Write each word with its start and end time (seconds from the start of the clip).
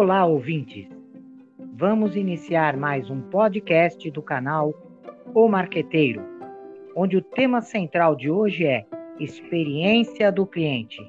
Olá, 0.00 0.24
ouvintes! 0.24 0.86
Vamos 1.74 2.14
iniciar 2.14 2.76
mais 2.76 3.10
um 3.10 3.20
podcast 3.20 4.08
do 4.12 4.22
canal 4.22 4.72
O 5.34 5.48
Marqueteiro, 5.48 6.22
onde 6.94 7.16
o 7.16 7.20
tema 7.20 7.60
central 7.60 8.14
de 8.14 8.30
hoje 8.30 8.64
é 8.64 8.86
Experiência 9.18 10.30
do 10.30 10.46
Cliente. 10.46 11.00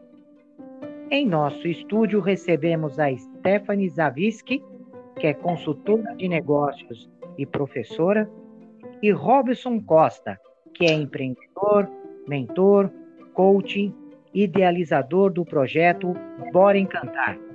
Em 1.12 1.24
nosso 1.28 1.68
estúdio 1.68 2.20
recebemos 2.20 2.98
a 2.98 3.16
Stephanie 3.16 3.90
Zavisky, 3.90 4.60
que 5.20 5.28
é 5.28 5.36
consultora 5.36 6.16
de 6.16 6.28
negócios 6.28 7.08
e 7.38 7.46
professora, 7.46 8.28
e 9.04 9.12
Robson 9.12 9.80
Costa, 9.82 10.40
que 10.74 10.86
é 10.86 10.94
empreendedor, 10.94 11.88
mentor, 12.28 12.90
coaching, 13.36 13.94
idealizador 14.34 15.32
do 15.32 15.46
projeto 15.46 16.16
Bora 16.52 16.80
Encantar. 16.80 17.49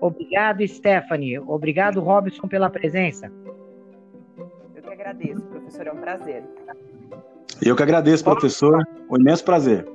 Obrigado, 0.00 0.66
Stephanie. 0.66 1.38
Obrigado, 1.38 2.00
Robson, 2.00 2.46
pela 2.46 2.68
presença. 2.70 3.30
Eu 4.74 4.82
que 4.82 4.90
agradeço, 4.90 5.42
professor. 5.42 5.86
É 5.86 5.92
um 5.92 5.96
prazer. 5.96 6.44
Eu 7.64 7.76
que 7.76 7.82
agradeço, 7.82 8.24
professor. 8.24 8.82
Um 9.10 9.16
imenso 9.16 9.44
prazer. 9.44 9.86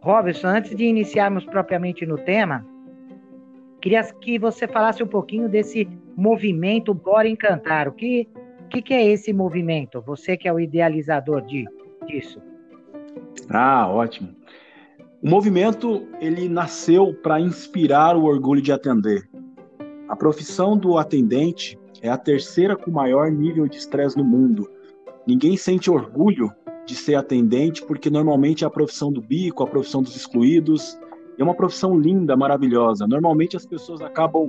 Robson, 0.00 0.48
antes 0.48 0.74
de 0.74 0.84
iniciarmos 0.84 1.44
propriamente 1.44 2.06
no 2.06 2.16
tema, 2.18 2.66
queria 3.80 4.02
que 4.02 4.38
você 4.38 4.66
falasse 4.66 5.02
um 5.02 5.06
pouquinho 5.06 5.48
desse 5.48 5.88
movimento 6.16 6.94
Bora 6.94 7.28
Encantar. 7.28 7.88
O 7.88 7.92
que, 7.92 8.28
que, 8.70 8.82
que 8.82 8.94
é 8.94 9.06
esse 9.06 9.32
movimento? 9.32 10.00
Você 10.02 10.36
que 10.36 10.48
é 10.48 10.52
o 10.52 10.60
idealizador 10.60 11.42
de, 11.42 11.66
disso. 12.06 12.42
Ah, 13.48 13.88
ótimo. 13.88 14.34
O 15.22 15.28
movimento 15.28 16.08
ele 16.18 16.48
nasceu 16.48 17.12
para 17.12 17.38
inspirar 17.38 18.16
o 18.16 18.24
orgulho 18.24 18.62
de 18.62 18.72
atender. 18.72 19.28
A 20.08 20.16
profissão 20.16 20.78
do 20.78 20.96
atendente 20.96 21.78
é 22.00 22.08
a 22.08 22.16
terceira 22.16 22.74
com 22.74 22.90
maior 22.90 23.30
nível 23.30 23.68
de 23.68 23.76
estresse 23.76 24.16
no 24.16 24.24
mundo. 24.24 24.66
Ninguém 25.26 25.58
sente 25.58 25.90
orgulho 25.90 26.50
de 26.86 26.94
ser 26.94 27.16
atendente 27.16 27.84
porque 27.84 28.08
normalmente 28.08 28.64
é 28.64 28.66
a 28.66 28.70
profissão 28.70 29.12
do 29.12 29.20
bico, 29.20 29.62
a 29.62 29.66
profissão 29.66 30.02
dos 30.02 30.16
excluídos. 30.16 30.98
É 31.38 31.44
uma 31.44 31.54
profissão 31.54 31.98
linda, 31.98 32.34
maravilhosa. 32.34 33.06
Normalmente 33.06 33.58
as 33.58 33.66
pessoas 33.66 34.00
acabam 34.00 34.48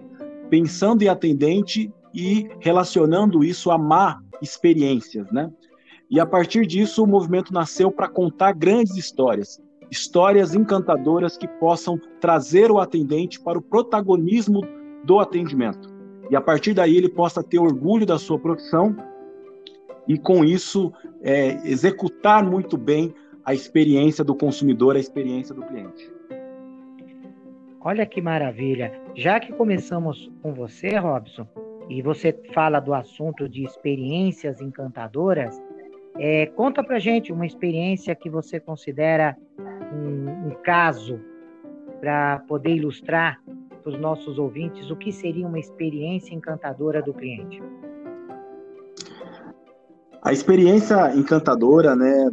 pensando 0.50 1.04
em 1.04 1.10
atendente 1.10 1.92
e 2.14 2.50
relacionando 2.62 3.44
isso 3.44 3.72
a 3.72 3.78
má 3.78 4.22
experiências, 4.42 5.30
né? 5.34 5.52
E 6.10 6.18
a 6.18 6.26
partir 6.26 6.66
disso 6.66 7.04
o 7.04 7.08
movimento 7.08 7.54
nasceu 7.54 7.92
para 7.92 8.08
contar 8.08 8.54
grandes 8.54 8.96
histórias, 8.96 9.62
histórias 9.92 10.56
encantadoras 10.56 11.38
que 11.38 11.48
possam 11.48 12.00
trazer 12.22 12.72
o 12.72 12.80
atendente 12.80 13.40
para 13.40 13.60
o 13.60 13.62
protagonismo 13.62 14.62
do 15.04 15.20
atendimento. 15.20 15.90
E 16.30 16.36
a 16.36 16.40
partir 16.40 16.74
daí 16.74 16.96
ele 16.96 17.10
possa 17.10 17.44
ter 17.44 17.60
orgulho 17.60 18.06
da 18.06 18.18
sua 18.18 18.40
profissão 18.40 18.96
e, 20.08 20.18
com 20.18 20.46
isso, 20.46 20.94
é, 21.22 21.56
executar 21.68 22.44
muito 22.44 22.78
bem 22.78 23.14
a 23.44 23.54
experiência 23.54 24.24
do 24.24 24.34
consumidor, 24.34 24.96
a 24.96 25.00
experiência 25.00 25.54
do 25.54 25.62
cliente. 25.64 26.10
Olha 27.82 28.06
que 28.06 28.22
maravilha! 28.22 28.94
Já 29.16 29.40
que 29.40 29.52
começamos 29.52 30.32
com 30.42 30.54
você, 30.54 30.96
Robson, 30.98 31.48
e 31.90 32.02
você 32.02 32.32
fala 32.54 32.80
do 32.80 32.94
assunto 32.94 33.50
de 33.50 33.64
experiências 33.64 34.62
encantadoras, 34.62 35.62
é, 36.18 36.46
conta 36.46 36.84
pra 36.84 37.00
gente 37.00 37.34
uma 37.34 37.46
experiência 37.46 38.16
que 38.16 38.30
você 38.30 38.60
considera 38.60 39.36
um, 39.92 40.50
um 40.50 40.56
caso 40.64 41.20
para 42.00 42.40
poder 42.48 42.76
ilustrar 42.76 43.42
para 43.84 43.92
os 43.92 44.00
nossos 44.00 44.38
ouvintes 44.38 44.90
o 44.90 44.96
que 44.96 45.12
seria 45.12 45.48
uma 45.48 45.60
experiência 45.60 46.34
encantadora 46.34 47.02
do 47.02 47.14
cliente. 47.14 47.62
A 50.22 50.32
experiência 50.32 51.16
encantadora, 51.16 51.96
né, 51.96 52.30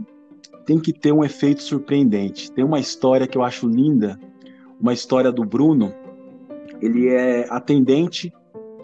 tem 0.67 0.79
que 0.79 0.93
ter 0.93 1.13
um 1.13 1.25
efeito 1.25 1.63
surpreendente. 1.63 2.53
Tem 2.53 2.63
uma 2.63 2.79
história 2.79 3.27
que 3.27 3.39
eu 3.39 3.43
acho 3.43 3.67
linda, 3.67 4.21
uma 4.79 4.93
história 4.93 5.33
do 5.33 5.43
Bruno. 5.43 5.95
Ele 6.83 7.09
é 7.09 7.47
atendente 7.49 8.33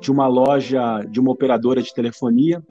de 0.00 0.10
uma 0.10 0.26
loja, 0.26 1.00
de 1.00 1.20
uma 1.20 1.30
operadora 1.30 1.82
de 1.82 1.92
telefonia, 1.92 2.62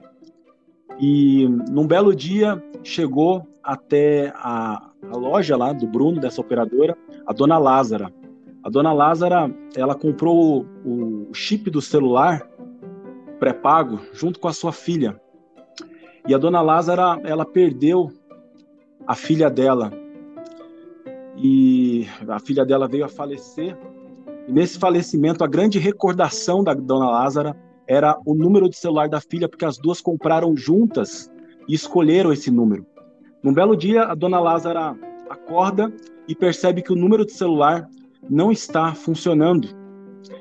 e 0.98 1.48
num 1.70 1.86
belo 1.86 2.14
dia 2.14 2.62
chegou 2.82 3.46
até 3.62 4.32
a, 4.36 4.90
a 5.10 5.16
loja 5.16 5.56
lá 5.56 5.72
do 5.72 5.86
Bruno, 5.86 6.20
dessa 6.20 6.40
operadora, 6.40 6.96
a 7.26 7.32
dona 7.32 7.58
Lázara. 7.58 8.12
A 8.62 8.70
dona 8.70 8.92
Lázara, 8.92 9.54
ela 9.76 9.94
comprou 9.94 10.66
o, 10.84 11.28
o 11.30 11.34
chip 11.34 11.70
do 11.70 11.82
celular 11.82 12.48
pré-pago 13.38 14.00
junto 14.12 14.40
com 14.40 14.48
a 14.48 14.52
sua 14.52 14.72
filha. 14.72 15.20
E 16.26 16.34
a 16.34 16.38
dona 16.38 16.62
Lázara, 16.62 17.20
ela 17.24 17.44
perdeu 17.44 18.10
a 19.06 19.14
filha 19.14 19.50
dela. 19.50 19.92
E 21.36 22.06
a 22.26 22.38
filha 22.38 22.64
dela 22.64 22.88
veio 22.88 23.04
a 23.04 23.08
falecer. 23.08 23.76
E 24.48 24.52
nesse 24.52 24.78
falecimento, 24.78 25.44
a 25.44 25.46
grande 25.46 25.78
recordação 25.78 26.64
da 26.64 26.72
dona 26.72 27.10
Lázara 27.10 27.56
era 27.86 28.18
o 28.24 28.34
número 28.34 28.68
de 28.68 28.76
celular 28.76 29.08
da 29.08 29.20
filha, 29.20 29.48
porque 29.48 29.64
as 29.64 29.76
duas 29.76 30.00
compraram 30.00 30.56
juntas 30.56 31.30
e 31.68 31.74
escolheram 31.74 32.32
esse 32.32 32.50
número. 32.50 32.86
Num 33.44 33.52
belo 33.52 33.76
dia, 33.76 34.04
a 34.04 34.14
dona 34.14 34.40
Lázara 34.40 34.96
acorda 35.28 35.92
e 36.26 36.34
percebe 36.34 36.80
que 36.80 36.90
o 36.90 36.96
número 36.96 37.26
de 37.26 37.32
celular 37.32 37.86
não 38.30 38.50
está 38.50 38.94
funcionando. 38.94 39.68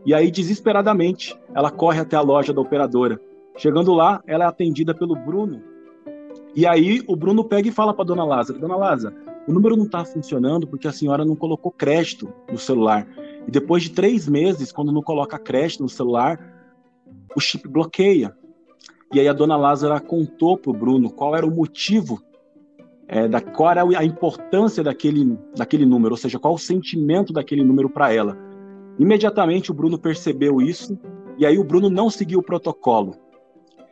E 0.05 0.13
aí, 0.13 0.31
desesperadamente, 0.31 1.37
ela 1.53 1.69
corre 1.69 1.99
até 1.99 2.15
a 2.15 2.21
loja 2.21 2.53
da 2.53 2.61
operadora. 2.61 3.19
Chegando 3.57 3.93
lá, 3.93 4.23
ela 4.25 4.45
é 4.45 4.47
atendida 4.47 4.95
pelo 4.95 5.17
Bruno. 5.17 5.61
E 6.55 6.65
aí, 6.65 7.03
o 7.05 7.13
Bruno 7.13 7.43
pega 7.43 7.67
e 7.67 7.73
fala 7.73 7.93
para 7.93 8.05
dona 8.05 8.23
Lázara: 8.23 8.57
Dona 8.57 8.77
Lázara, 8.77 9.13
o 9.49 9.51
número 9.51 9.75
não 9.75 9.83
está 9.83 10.05
funcionando 10.05 10.65
porque 10.65 10.87
a 10.87 10.93
senhora 10.93 11.25
não 11.25 11.35
colocou 11.35 11.73
crédito 11.73 12.31
no 12.49 12.57
celular. 12.57 13.05
E 13.45 13.51
depois 13.51 13.83
de 13.83 13.91
três 13.91 14.29
meses, 14.29 14.71
quando 14.71 14.93
não 14.93 15.01
coloca 15.01 15.37
crédito 15.37 15.83
no 15.83 15.89
celular, 15.89 16.39
o 17.35 17.41
chip 17.41 17.67
bloqueia. 17.67 18.33
E 19.13 19.19
aí 19.19 19.27
a 19.27 19.33
dona 19.33 19.57
Lázara 19.57 19.99
contou 19.99 20.57
para 20.57 20.71
o 20.71 20.73
Bruno 20.73 21.09
qual 21.09 21.35
era 21.35 21.45
o 21.45 21.51
motivo 21.51 22.23
é, 23.07 23.27
da, 23.27 23.41
qual 23.41 23.71
era 23.71 23.83
a 23.97 24.03
importância 24.03 24.83
daquele, 24.83 25.37
daquele 25.55 25.85
número, 25.85 26.13
ou 26.13 26.17
seja, 26.17 26.39
qual 26.39 26.53
o 26.53 26.59
sentimento 26.59 27.33
daquele 27.33 27.63
número 27.63 27.89
para 27.89 28.13
ela. 28.13 28.37
Imediatamente 28.97 29.71
o 29.71 29.73
Bruno 29.73 29.97
percebeu 29.97 30.61
isso 30.61 30.97
e 31.37 31.45
aí 31.45 31.57
o 31.57 31.63
Bruno 31.63 31.89
não 31.89 32.09
seguiu 32.09 32.39
o 32.39 32.43
protocolo. 32.43 33.15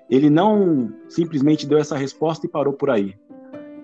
Ele 0.09 0.29
não 0.29 0.94
simplesmente 1.07 1.67
deu 1.67 1.77
essa 1.77 1.97
resposta 1.97 2.45
e 2.45 2.50
parou 2.50 2.73
por 2.73 2.89
aí. 2.89 3.16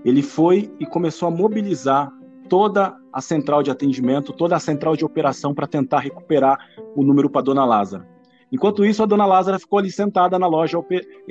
Ele 0.03 0.21
foi 0.21 0.71
e 0.79 0.85
começou 0.85 1.27
a 1.27 1.31
mobilizar 1.31 2.11
toda 2.49 2.95
a 3.11 3.21
central 3.21 3.63
de 3.63 3.71
atendimento, 3.71 4.33
toda 4.33 4.55
a 4.55 4.59
central 4.59 4.95
de 4.95 5.03
operação 5.03 5.53
para 5.53 5.67
tentar 5.67 5.99
recuperar 5.99 6.57
o 6.95 7.03
número 7.03 7.29
para 7.29 7.41
dona 7.41 7.65
Lázara. 7.65 8.07
Enquanto 8.51 8.85
isso, 8.85 9.03
a 9.03 9.05
dona 9.05 9.25
Lázara 9.25 9.59
ficou 9.59 9.79
ali 9.79 9.91
sentada 9.91 10.39
na 10.39 10.47
loja, 10.47 10.79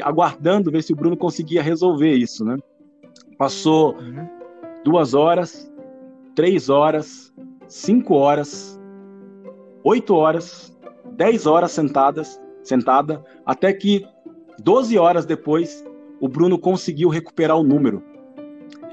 aguardando 0.03 0.71
ver 0.71 0.83
se 0.83 0.93
o 0.93 0.97
Bruno 0.97 1.17
conseguia 1.17 1.63
resolver 1.63 2.13
isso, 2.13 2.45
né? 2.45 2.57
Passou 3.39 3.95
uhum. 3.97 4.27
duas 4.85 5.15
horas, 5.15 5.71
três 6.35 6.69
horas, 6.69 7.35
cinco 7.69 8.15
horas, 8.15 8.81
oito 9.85 10.15
horas, 10.15 10.77
dez 11.17 11.47
horas 11.47 11.73
sentadas, 11.73 12.41
sentada, 12.63 13.25
até 13.45 13.73
que 13.73 14.07
12 14.63 14.99
horas 14.99 15.27
depois 15.27 15.85
o 16.21 16.29
Bruno 16.29 16.59
conseguiu 16.59 17.09
recuperar 17.09 17.57
o 17.57 17.63
número. 17.63 18.03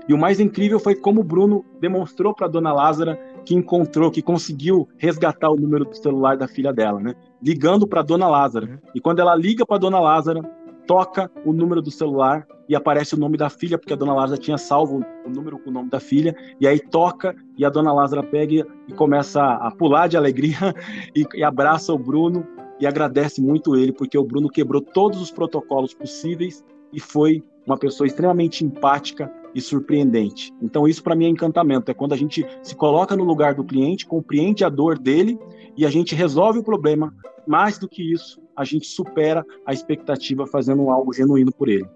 E 0.07 0.13
o 0.13 0.18
mais 0.18 0.40
incrível 0.40 0.80
foi 0.80 0.95
como 0.95 1.22
o 1.22 1.24
Bruno 1.24 1.63
demonstrou 1.80 2.34
para 2.34 2.48
a 2.48 2.50
dona 2.50 2.74
Lázara 2.74 3.18
que 3.45 3.56
encontrou, 3.56 4.12
que 4.12 4.22
conseguiu 4.22 4.88
resgatar 4.98 5.50
o 5.50 5.56
número 5.56 5.86
do 5.86 5.95
celular 5.95 6.38
da 6.38 6.48
filha 6.48 6.74
dela, 6.74 7.00
né? 7.00 7.16
Ligando 7.42 7.88
para 7.88 8.01
a 8.01 8.04
dona 8.04 8.28
Lázara. 8.28 8.66
Uhum. 8.66 8.78
E 8.94 9.00
quando 9.00 9.19
ela 9.19 9.36
liga 9.36 9.66
para 9.66 9.78
a 9.78 9.80
dona 9.80 10.00
Lázara, 10.00 10.42
toca 10.88 11.31
o 11.45 11.53
número 11.53 11.81
do 11.81 11.91
celular 11.91 12.45
e 12.68 12.75
aparece 12.75 13.15
o 13.15 13.18
nome 13.18 13.38
da 13.38 13.50
filha, 13.50 13.77
porque 13.77 13.94
a 13.94 13.95
dona 13.95 14.13
Lázara 14.13 14.39
tinha 14.39 14.57
salvo 14.57 15.03
o 15.25 15.30
número 15.30 15.59
com 15.59 15.69
o 15.69 15.74
nome 15.74 15.89
da 15.89 16.00
filha, 16.00 16.35
e 16.59 16.68
aí 16.68 16.80
toca 16.80 17.35
e 17.57 17.65
a 17.65 17.69
dona 17.69 17.94
Lázara 17.94 18.24
pega 18.24 18.65
e 18.88 18.94
começa 18.94 19.41
a 19.41 19.71
pular 19.71 20.07
de 20.07 20.18
alegria 20.18 20.57
e, 21.15 21.25
e 21.35 21.44
abraça 21.44 21.94
o 21.94 21.97
Bruno 21.97 22.45
e 22.80 22.88
agradece 22.88 23.41
muito 23.41 23.75
ele, 23.75 23.91
porque 23.91 24.18
o 24.18 24.24
Bruno 24.24 24.50
quebrou 24.50 24.81
todos 24.81 25.21
os 25.21 25.31
protocolos 25.31 25.94
possíveis 25.94 26.63
e 26.91 27.00
foi 27.00 27.44
uma 27.65 27.77
pessoa 27.77 28.07
extremamente 28.07 28.65
empática 28.65 29.31
e 29.56 29.62
surpreendente. 29.62 30.51
Então 30.62 30.88
isso 30.88 31.03
para 31.03 31.15
mim 31.15 31.25
é 31.25 31.30
encantamento, 31.30 31.89
é 31.91 31.94
quando 31.94 32.13
a 32.13 32.18
gente 32.18 32.45
se 32.62 32.75
coloca 32.75 33.15
no 33.15 33.24
lugar 33.24 33.53
do 33.53 33.63
cliente, 33.63 34.06
compreende 34.06 34.63
a 34.63 34.69
dor 34.69 34.97
dele 34.97 35.39
e 35.77 35.85
a 35.85 35.89
gente 35.89 36.15
resolve 36.15 36.59
o 36.59 36.63
problema. 36.63 37.13
Mais 37.45 37.77
do 37.77 37.89
que 37.89 38.13
isso, 38.13 38.41
a 38.56 38.64
gente 38.64 38.88
supera 38.88 39.46
a 39.66 39.74
expectativa 39.74 40.46
fazendo 40.48 40.90
algo 40.90 41.14
genuíno 41.14 41.52
por 41.52 41.70
ele. 41.70 41.88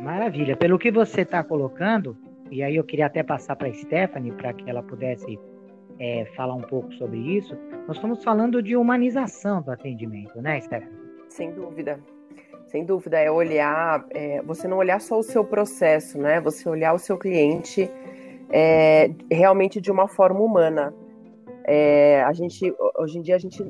Maravilha. 0.00 0.56
Pelo 0.56 0.78
que 0.78 0.90
você 0.90 1.22
está 1.22 1.44
colocando, 1.44 2.16
e 2.50 2.62
aí 2.62 2.76
eu 2.76 2.84
queria 2.84 3.06
até 3.06 3.22
passar 3.22 3.56
para 3.56 3.68
a 3.68 3.72
Stephanie 3.72 4.32
para 4.32 4.52
que 4.52 4.68
ela 4.68 4.82
pudesse 4.82 5.38
é, 5.98 6.24
falar 6.36 6.54
um 6.54 6.62
pouco 6.62 6.92
sobre 6.94 7.18
isso, 7.18 7.56
nós 7.86 7.96
estamos 7.96 8.24
falando 8.24 8.62
de 8.62 8.76
humanização 8.76 9.60
do 9.62 9.70
atendimento, 9.70 10.40
né, 10.40 10.60
Stephanie? 10.60 10.98
Sem 11.28 11.52
dúvida. 11.52 12.00
Sem 12.66 12.84
dúvida, 12.84 13.18
é 13.18 13.30
olhar, 13.30 14.06
é, 14.10 14.40
você 14.42 14.66
não 14.68 14.78
olhar 14.78 15.00
só 15.00 15.18
o 15.18 15.22
seu 15.22 15.44
processo, 15.44 16.16
né? 16.18 16.40
Você 16.40 16.68
olhar 16.68 16.94
o 16.94 16.98
seu 16.98 17.18
cliente 17.18 17.90
é, 18.48 19.10
realmente 19.30 19.80
de 19.80 19.90
uma 19.90 20.06
forma 20.08 20.40
humana. 20.40 20.94
É, 21.72 22.24
a 22.24 22.32
gente, 22.32 22.74
hoje 22.98 23.18
em 23.18 23.22
dia, 23.22 23.36
a 23.36 23.38
gente 23.38 23.62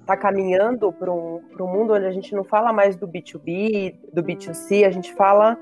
está 0.00 0.16
caminhando 0.16 0.92
para 0.92 1.12
um, 1.12 1.40
um 1.60 1.66
mundo 1.68 1.94
onde 1.94 2.04
a 2.04 2.10
gente 2.10 2.34
não 2.34 2.42
fala 2.42 2.72
mais 2.72 2.96
do 2.96 3.06
B2B, 3.06 3.94
do 4.12 4.24
B2C, 4.24 4.84
a 4.84 4.90
gente 4.90 5.14
fala 5.14 5.56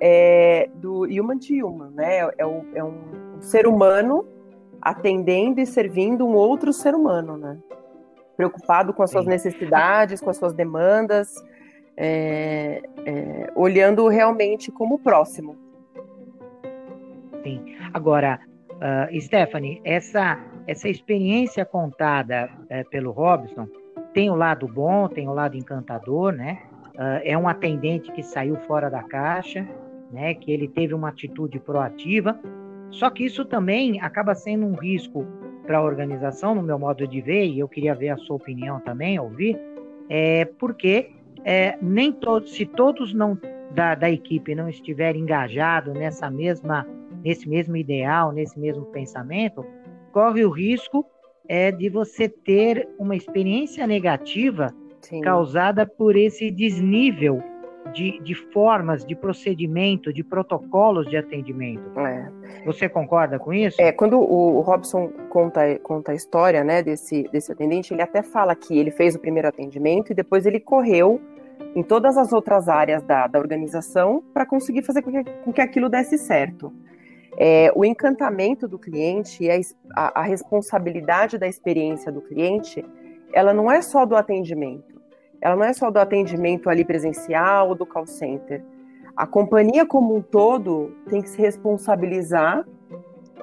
é, 0.00 0.68
do 0.74 1.02
human 1.02 1.38
to 1.38 1.54
human, 1.64 1.90
né? 1.90 2.28
É, 2.36 2.44
o, 2.44 2.64
é 2.74 2.82
um 2.82 3.40
ser 3.40 3.68
humano 3.68 4.26
atendendo 4.80 5.60
e 5.60 5.66
servindo 5.66 6.26
um 6.26 6.34
outro 6.34 6.72
ser 6.72 6.92
humano, 6.92 7.36
né? 7.36 7.56
Preocupado 8.36 8.92
com 8.92 9.04
as 9.04 9.12
suas 9.12 9.22
Sim. 9.22 9.30
necessidades, 9.30 10.20
com 10.20 10.28
as 10.28 10.36
suas 10.36 10.52
demandas, 10.52 11.36
é, 11.96 12.82
é, 13.06 13.52
olhando 13.54 14.08
realmente 14.08 14.72
como 14.72 14.98
próximo. 14.98 15.56
Sim. 17.44 17.76
Agora, 17.94 18.40
uh, 18.72 19.20
Stephanie, 19.20 19.80
essa, 19.84 20.40
essa 20.66 20.88
experiência 20.88 21.64
contada 21.64 22.50
uh, 22.64 22.88
pelo 22.90 23.10
Robson 23.10 23.68
tem 24.12 24.30
o 24.30 24.34
lado 24.34 24.68
bom, 24.68 25.08
tem 25.08 25.28
o 25.28 25.32
lado 25.32 25.56
encantador, 25.56 26.32
né? 26.32 26.58
Uh, 26.94 27.20
é 27.24 27.36
um 27.36 27.48
atendente 27.48 28.12
que 28.12 28.22
saiu 28.22 28.56
fora 28.66 28.90
da 28.90 29.02
caixa, 29.02 29.66
né? 30.10 30.34
Que 30.34 30.52
ele 30.52 30.68
teve 30.68 30.94
uma 30.94 31.08
atitude 31.08 31.58
proativa, 31.58 32.38
só 32.90 33.08
que 33.08 33.24
isso 33.24 33.44
também 33.44 34.00
acaba 34.00 34.34
sendo 34.34 34.66
um 34.66 34.74
risco 34.74 35.26
para 35.66 35.78
a 35.78 35.82
organização, 35.82 36.54
no 36.54 36.62
meu 36.62 36.78
modo 36.78 37.06
de 37.06 37.20
ver, 37.20 37.46
e 37.46 37.58
eu 37.58 37.68
queria 37.68 37.94
ver 37.94 38.10
a 38.10 38.16
sua 38.16 38.36
opinião 38.36 38.80
também, 38.80 39.18
ouvir, 39.18 39.58
é 40.08 40.44
porque 40.44 41.10
é, 41.44 41.78
nem 41.80 42.12
todos, 42.12 42.52
se 42.52 42.66
todos 42.66 43.14
não 43.14 43.38
da, 43.70 43.94
da 43.94 44.10
equipe 44.10 44.54
não 44.54 44.68
estiverem 44.68 45.22
engajados 45.22 45.94
nessa 45.94 46.30
mesma, 46.30 46.86
nesse 47.24 47.48
mesmo 47.48 47.76
ideal, 47.76 48.32
nesse 48.32 48.58
mesmo 48.58 48.84
pensamento, 48.86 49.64
corre 50.12 50.44
o 50.44 50.50
risco 50.50 51.04
é, 51.48 51.72
de 51.72 51.88
você 51.88 52.28
ter 52.28 52.88
uma 52.98 53.16
experiência 53.16 53.86
negativa 53.86 54.72
Sim. 55.00 55.20
causada 55.20 55.84
por 55.86 56.16
esse 56.16 56.50
desnível 56.50 57.42
de, 57.92 58.20
de 58.20 58.34
formas, 58.34 59.04
de 59.04 59.14
procedimento, 59.14 60.12
de 60.12 60.22
protocolos 60.22 61.08
de 61.08 61.16
atendimento. 61.16 61.98
É. 61.98 62.30
Você 62.64 62.88
concorda 62.88 63.38
com 63.38 63.52
isso? 63.52 63.80
É, 63.80 63.90
quando 63.92 64.18
o, 64.18 64.60
Robson 64.60 65.08
conta, 65.28 65.78
conta 65.80 66.12
a 66.12 66.14
história 66.14 66.62
né, 66.62 66.82
desse, 66.82 67.24
desse 67.24 67.50
atendente, 67.50 67.92
ele 67.92 68.02
até 68.02 68.22
fala 68.22 68.54
que 68.54 68.78
ele 68.78 68.90
fez 68.90 69.14
o 69.14 69.18
primeiro 69.18 69.48
atendimento 69.48 70.12
e 70.12 70.14
depois 70.14 70.46
ele 70.46 70.60
correu 70.60 71.20
em 71.74 71.82
todas 71.82 72.16
as 72.16 72.32
outras 72.32 72.68
áreas 72.68 73.02
da, 73.02 73.26
da 73.26 73.38
organização 73.38 74.22
para 74.32 74.46
conseguir 74.46 74.82
fazer 74.82 75.02
com 75.02 75.10
que, 75.10 75.24
com 75.24 75.52
que 75.52 75.60
aquilo 75.60 75.88
desse 75.88 76.18
certo. 76.18 76.72
É, 77.36 77.72
o 77.74 77.84
encantamento 77.84 78.68
do 78.68 78.78
cliente 78.78 79.44
e 79.44 79.50
a, 79.50 79.58
a, 79.94 80.20
a 80.20 80.22
responsabilidade 80.22 81.38
da 81.38 81.48
experiência 81.48 82.12
do 82.12 82.20
cliente, 82.20 82.84
ela 83.32 83.54
não 83.54 83.70
é 83.70 83.80
só 83.80 84.04
do 84.04 84.14
atendimento 84.14 84.92
ela 85.42 85.56
não 85.56 85.64
é 85.64 85.72
só 85.72 85.90
do 85.90 85.98
atendimento 85.98 86.70
ali 86.70 86.84
presencial 86.84 87.70
ou 87.70 87.74
do 87.74 87.84
call 87.84 88.06
center. 88.06 88.62
A 89.16 89.26
companhia 89.26 89.84
como 89.84 90.14
um 90.14 90.22
todo 90.22 90.94
tem 91.10 91.20
que 91.20 91.28
se 91.28 91.42
responsabilizar 91.42 92.64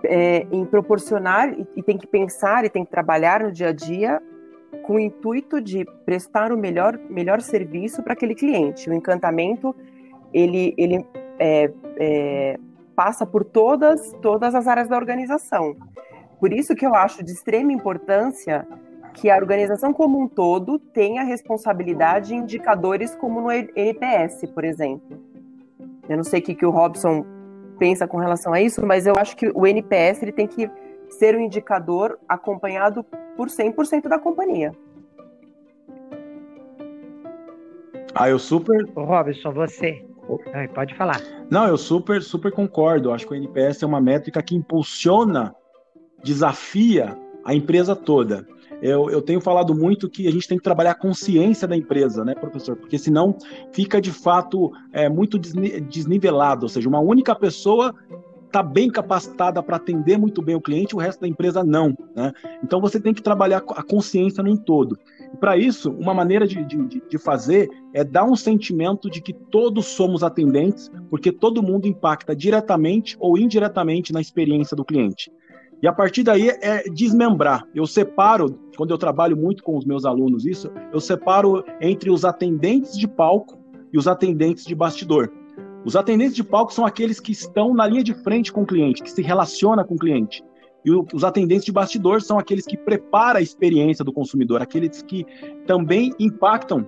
é, 0.06 0.48
em 0.50 0.66
proporcionar 0.66 1.50
e, 1.50 1.68
e, 1.76 1.84
tem 1.84 1.98
que 1.98 2.08
pensar 2.08 2.64
e 2.64 2.70
tem 2.70 2.86
que 2.86 2.90
trabalhar 2.90 3.42
no 3.42 3.52
dia 3.52 3.68
a 3.68 3.74
dia 3.74 4.22
com 4.84 4.96
o 4.96 5.00
intuito 5.00 5.60
de 5.60 5.86
prestar 6.06 6.54
o 6.54 6.58
melhor, 6.58 6.98
melhor 7.10 7.42
serviço 7.42 8.02
para 8.02 8.14
aquele 8.14 8.34
cliente. 8.34 8.90
O 8.90 8.94
encantamento 8.94 9.76
ele, 10.34 10.74
ele 10.78 11.06
é, 11.38 11.70
é, 11.98 12.60
passa 13.00 13.26
por 13.26 13.46
todas, 13.46 14.12
todas 14.22 14.54
as 14.54 14.68
áreas 14.68 14.90
da 14.90 14.98
organização. 14.98 15.74
Por 16.38 16.52
isso 16.52 16.76
que 16.76 16.86
eu 16.86 16.94
acho 16.94 17.24
de 17.24 17.32
extrema 17.32 17.72
importância 17.72 18.68
que 19.14 19.30
a 19.30 19.38
organização 19.38 19.94
como 19.94 20.20
um 20.20 20.28
todo 20.28 20.78
tenha 20.78 21.24
responsabilidade 21.24 22.36
em 22.36 22.40
indicadores 22.40 23.16
como 23.16 23.40
no 23.40 23.50
NPS, 23.54 24.46
por 24.54 24.66
exemplo. 24.66 25.18
Eu 26.10 26.18
não 26.18 26.26
sei 26.26 26.42
o 26.42 26.44
que, 26.44 26.54
que 26.54 26.66
o 26.66 26.72
Robson 26.72 27.26
pensa 27.78 28.06
com 28.06 28.18
relação 28.18 28.52
a 28.52 28.60
isso, 28.60 28.86
mas 28.86 29.08
eu 29.08 29.14
acho 29.16 29.38
que 29.38 29.48
o 29.48 29.66
NPS 29.66 30.22
ele 30.22 30.34
tem 30.34 30.46
que 30.46 30.70
ser 31.10 31.38
um 31.38 31.40
indicador 31.40 32.20
acompanhado 32.28 33.06
por 33.38 33.48
100% 33.48 34.10
da 34.10 34.20
companhia. 34.20 34.74
Ah, 38.14 38.30
eu 38.30 38.38
super. 38.38 38.86
Robson, 38.94 39.54
você. 39.54 40.09
Pode 40.74 40.96
falar. 40.96 41.22
Não, 41.50 41.68
eu 41.68 41.78
super, 41.78 42.22
super 42.22 42.52
concordo. 42.52 43.12
Acho 43.12 43.28
que 43.28 43.34
o 43.34 43.36
NPS 43.36 43.84
é 43.84 43.86
uma 43.86 44.02
métrica 44.02 44.42
que 44.42 44.56
impulsiona, 44.56 45.56
desafia 46.24 47.18
a 47.44 47.54
empresa 47.54 47.96
toda. 47.96 48.46
Eu, 48.82 49.10
eu 49.10 49.22
tenho 49.22 49.42
falado 49.42 49.76
muito 49.76 50.10
que 50.10 50.28
a 50.28 50.32
gente 50.32 50.48
tem 50.48 50.58
que 50.58 50.64
trabalhar 50.64 50.92
a 50.92 50.96
consciência 50.96 51.68
da 51.68 51.76
empresa, 51.76 52.24
né, 52.24 52.34
professor? 52.34 52.76
Porque 52.76 52.98
senão 52.98 53.36
fica 53.74 54.00
de 54.00 54.12
fato 54.12 54.72
é, 54.94 55.10
muito 55.10 55.38
desnivelado, 55.38 56.64
ou 56.64 56.70
seja, 56.70 56.88
uma 56.88 57.00
única 57.00 57.36
pessoa 57.36 57.94
está 58.46 58.64
bem 58.64 58.90
capacitada 58.90 59.62
para 59.62 59.78
atender 59.78 60.18
muito 60.18 60.42
bem 60.42 60.56
o 60.56 60.62
cliente, 60.62 60.96
o 60.96 61.00
resto 61.00 61.22
da 61.22 61.28
empresa 61.28 61.64
não. 61.64 61.96
Né? 62.16 62.34
Então 62.64 62.82
você 62.82 63.00
tem 63.00 63.14
que 63.14 63.22
trabalhar 63.22 63.58
a 63.58 63.84
consciência 63.84 64.44
num 64.44 64.58
todo. 64.58 64.98
Para 65.40 65.58
isso, 65.58 65.92
uma 65.92 66.14
maneira 66.14 66.48
de, 66.48 66.64
de, 66.66 67.02
de, 67.08 67.18
fazer 67.18 67.70
é 67.94 68.04
dar 68.04 68.26
um 68.26 68.36
sentimento 68.36 69.10
de 69.10 69.22
que 69.22 69.34
todos 69.34 69.86
somos 69.86 70.24
atendentes, 70.24 70.92
porque 71.10 71.32
todo 71.32 71.64
mundo 71.64 71.88
impacta 71.88 72.36
diretamente 72.36 73.16
ou 73.20 73.38
indiretamente 73.38 74.12
na 74.12 74.20
experiência 74.20 74.76
do 74.76 74.84
cliente. 74.84 75.32
E 75.82 75.88
a 75.88 75.94
partir 75.94 76.24
daí 76.24 76.50
é 76.50 76.84
desmembrar. 76.90 77.66
Eu 77.74 77.86
separo, 77.86 78.60
quando 78.76 78.92
eu 78.92 78.98
trabalho 78.98 79.38
muito 79.38 79.64
com 79.64 79.78
os 79.78 79.86
meus 79.86 80.04
alunos 80.04 80.46
isso, 80.46 80.70
eu 80.92 81.00
separo 81.00 81.64
entre 81.80 82.10
os 82.10 82.26
atendentes 82.26 82.98
de 82.98 83.08
palco 83.08 83.58
e 83.94 83.98
os 83.98 84.08
atendentes 84.08 84.66
de 84.66 84.76
bastidor. 84.76 85.32
Os 85.86 85.96
atendentes 85.96 86.36
de 86.36 86.44
palco 86.44 86.74
são 86.74 86.86
aqueles 86.86 87.22
que 87.22 87.32
estão 87.32 87.74
na 87.74 87.88
linha 87.88 88.04
de 88.04 88.14
frente 88.14 88.52
com 88.52 88.64
o 88.64 88.66
cliente, 88.66 89.02
que 89.02 89.10
se 89.10 89.22
relaciona 89.22 89.86
com 89.86 89.96
o 89.96 89.98
cliente. 89.98 90.44
E 90.86 90.92
os 90.92 91.24
atendentes 91.24 91.66
de 91.66 91.72
bastidor 91.72 92.22
são 92.22 92.40
aqueles 92.40 92.66
que 92.66 92.78
preparam 92.78 93.40
a 93.40 93.42
experiência 93.42 94.04
do 94.04 94.14
consumidor, 94.14 94.62
aqueles 94.62 95.02
que 95.02 95.26
também 95.66 96.14
impactam 96.20 96.86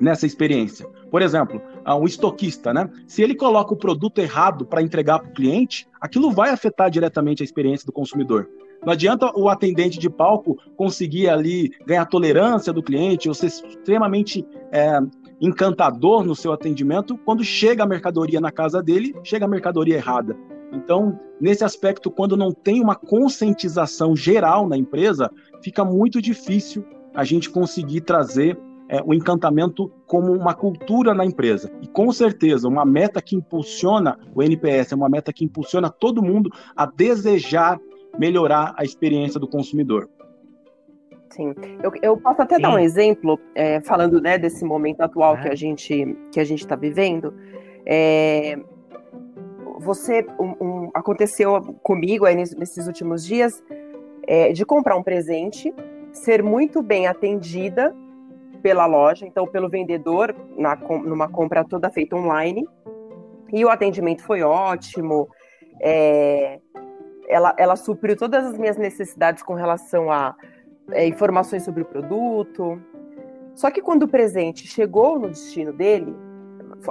nessa 0.00 0.26
experiência. 0.26 0.86
Por 1.10 1.20
exemplo, 1.20 1.60
um 1.86 2.04
estoquista, 2.04 2.72
né? 2.72 2.88
Se 3.06 3.22
ele 3.22 3.34
coloca 3.34 3.74
o 3.74 3.76
produto 3.76 4.18
errado 4.18 4.64
para 4.64 4.82
entregar 4.82 5.18
para 5.18 5.28
o 5.28 5.34
cliente, 5.34 5.86
aquilo 6.00 6.30
vai 6.30 6.50
afetar 6.50 6.90
diretamente 6.90 7.42
a 7.42 7.44
experiência 7.44 7.84
do 7.84 7.92
consumidor. 7.92 8.48
Não 8.84 8.94
adianta 8.94 9.30
o 9.38 9.48
atendente 9.48 9.98
de 9.98 10.08
palco 10.08 10.56
conseguir 10.74 11.28
ali 11.28 11.70
ganhar 11.86 12.06
tolerância 12.06 12.72
do 12.72 12.82
cliente 12.82 13.28
ou 13.28 13.34
ser 13.34 13.48
extremamente 13.48 14.46
é, 14.72 14.98
encantador 15.38 16.24
no 16.24 16.34
seu 16.34 16.52
atendimento 16.52 17.18
quando 17.18 17.44
chega 17.44 17.82
a 17.82 17.86
mercadoria 17.86 18.40
na 18.40 18.50
casa 18.50 18.82
dele, 18.82 19.14
chega 19.22 19.44
a 19.44 19.48
mercadoria 19.48 19.96
errada. 19.96 20.34
Então, 20.72 21.18
nesse 21.40 21.64
aspecto, 21.64 22.10
quando 22.10 22.36
não 22.36 22.52
tem 22.52 22.80
uma 22.80 22.94
conscientização 22.94 24.14
geral 24.14 24.68
na 24.68 24.76
empresa, 24.76 25.30
fica 25.62 25.84
muito 25.84 26.20
difícil 26.20 26.84
a 27.14 27.24
gente 27.24 27.50
conseguir 27.50 28.02
trazer 28.02 28.58
é, 28.88 29.00
o 29.04 29.14
encantamento 29.14 29.90
como 30.06 30.32
uma 30.32 30.54
cultura 30.54 31.14
na 31.14 31.24
empresa. 31.24 31.72
E 31.80 31.86
com 31.86 32.10
certeza, 32.12 32.68
uma 32.68 32.84
meta 32.84 33.22
que 33.22 33.36
impulsiona 33.36 34.18
o 34.34 34.42
NPS, 34.42 34.92
é 34.92 34.96
uma 34.96 35.08
meta 35.08 35.32
que 35.32 35.44
impulsiona 35.44 35.88
todo 35.88 36.22
mundo 36.22 36.50
a 36.76 36.86
desejar 36.86 37.78
melhorar 38.18 38.74
a 38.76 38.82
experiência 38.82 39.38
do 39.38 39.46
consumidor. 39.46 40.08
Sim, 41.30 41.54
eu, 41.82 41.92
eu 42.02 42.16
posso 42.16 42.42
até 42.42 42.56
Sim. 42.56 42.62
dar 42.62 42.74
um 42.74 42.78
exemplo, 42.78 43.38
é, 43.54 43.80
falando 43.80 44.20
né, 44.20 44.36
desse 44.36 44.64
momento 44.64 45.00
atual 45.00 45.40
que 45.40 45.48
a 45.48 45.54
gente 45.54 46.16
que 46.32 46.40
a 46.40 46.44
gente 46.44 46.60
está 46.60 46.74
vivendo. 46.74 47.32
É, 47.86 48.58
você 49.80 50.26
um, 50.38 50.54
um, 50.60 50.90
aconteceu 50.92 51.74
comigo 51.82 52.26
aí 52.26 52.34
nesses 52.34 52.86
últimos 52.86 53.24
dias 53.24 53.62
é, 54.26 54.52
de 54.52 54.64
comprar 54.64 54.96
um 54.96 55.02
presente, 55.02 55.74
ser 56.12 56.42
muito 56.42 56.82
bem 56.82 57.06
atendida 57.06 57.94
pela 58.62 58.84
loja, 58.84 59.26
então 59.26 59.46
pelo 59.46 59.68
vendedor, 59.68 60.34
na, 60.56 60.76
numa 60.76 61.28
compra 61.28 61.64
toda 61.64 61.90
feita 61.90 62.14
online. 62.14 62.68
E 63.52 63.64
o 63.64 63.70
atendimento 63.70 64.22
foi 64.22 64.42
ótimo. 64.42 65.28
É, 65.80 66.60
ela, 67.26 67.54
ela 67.56 67.74
supriu 67.74 68.16
todas 68.16 68.44
as 68.44 68.58
minhas 68.58 68.76
necessidades 68.76 69.42
com 69.42 69.54
relação 69.54 70.10
a 70.10 70.36
é, 70.92 71.06
informações 71.06 71.64
sobre 71.64 71.82
o 71.82 71.86
produto. 71.86 72.80
Só 73.54 73.70
que 73.70 73.80
quando 73.80 74.02
o 74.02 74.08
presente 74.08 74.66
chegou 74.66 75.18
no 75.18 75.28
destino 75.28 75.72
dele, 75.72 76.14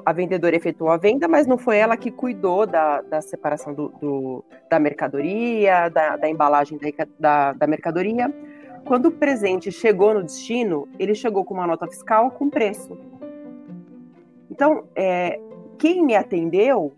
a 0.05 0.13
vendedora 0.13 0.55
efetuou 0.55 0.91
a 0.91 0.97
venda, 0.97 1.27
mas 1.27 1.47
não 1.47 1.57
foi 1.57 1.77
ela 1.77 1.97
que 1.97 2.11
cuidou 2.11 2.65
da, 2.65 3.01
da 3.01 3.21
separação 3.21 3.73
do, 3.73 3.89
do 3.99 4.43
da 4.69 4.79
mercadoria, 4.79 5.89
da, 5.89 6.17
da 6.17 6.29
embalagem 6.29 6.79
da, 7.19 7.53
da 7.53 7.67
mercadoria. 7.67 8.33
Quando 8.85 9.07
o 9.07 9.11
presente 9.11 9.71
chegou 9.71 10.13
no 10.13 10.23
destino, 10.23 10.87
ele 10.97 11.13
chegou 11.13 11.43
com 11.43 11.53
uma 11.53 11.67
nota 11.67 11.87
fiscal 11.87 12.31
com 12.31 12.49
preço. 12.49 12.97
Então, 14.49 14.85
é, 14.95 15.39
quem 15.77 16.05
me 16.05 16.15
atendeu 16.15 16.93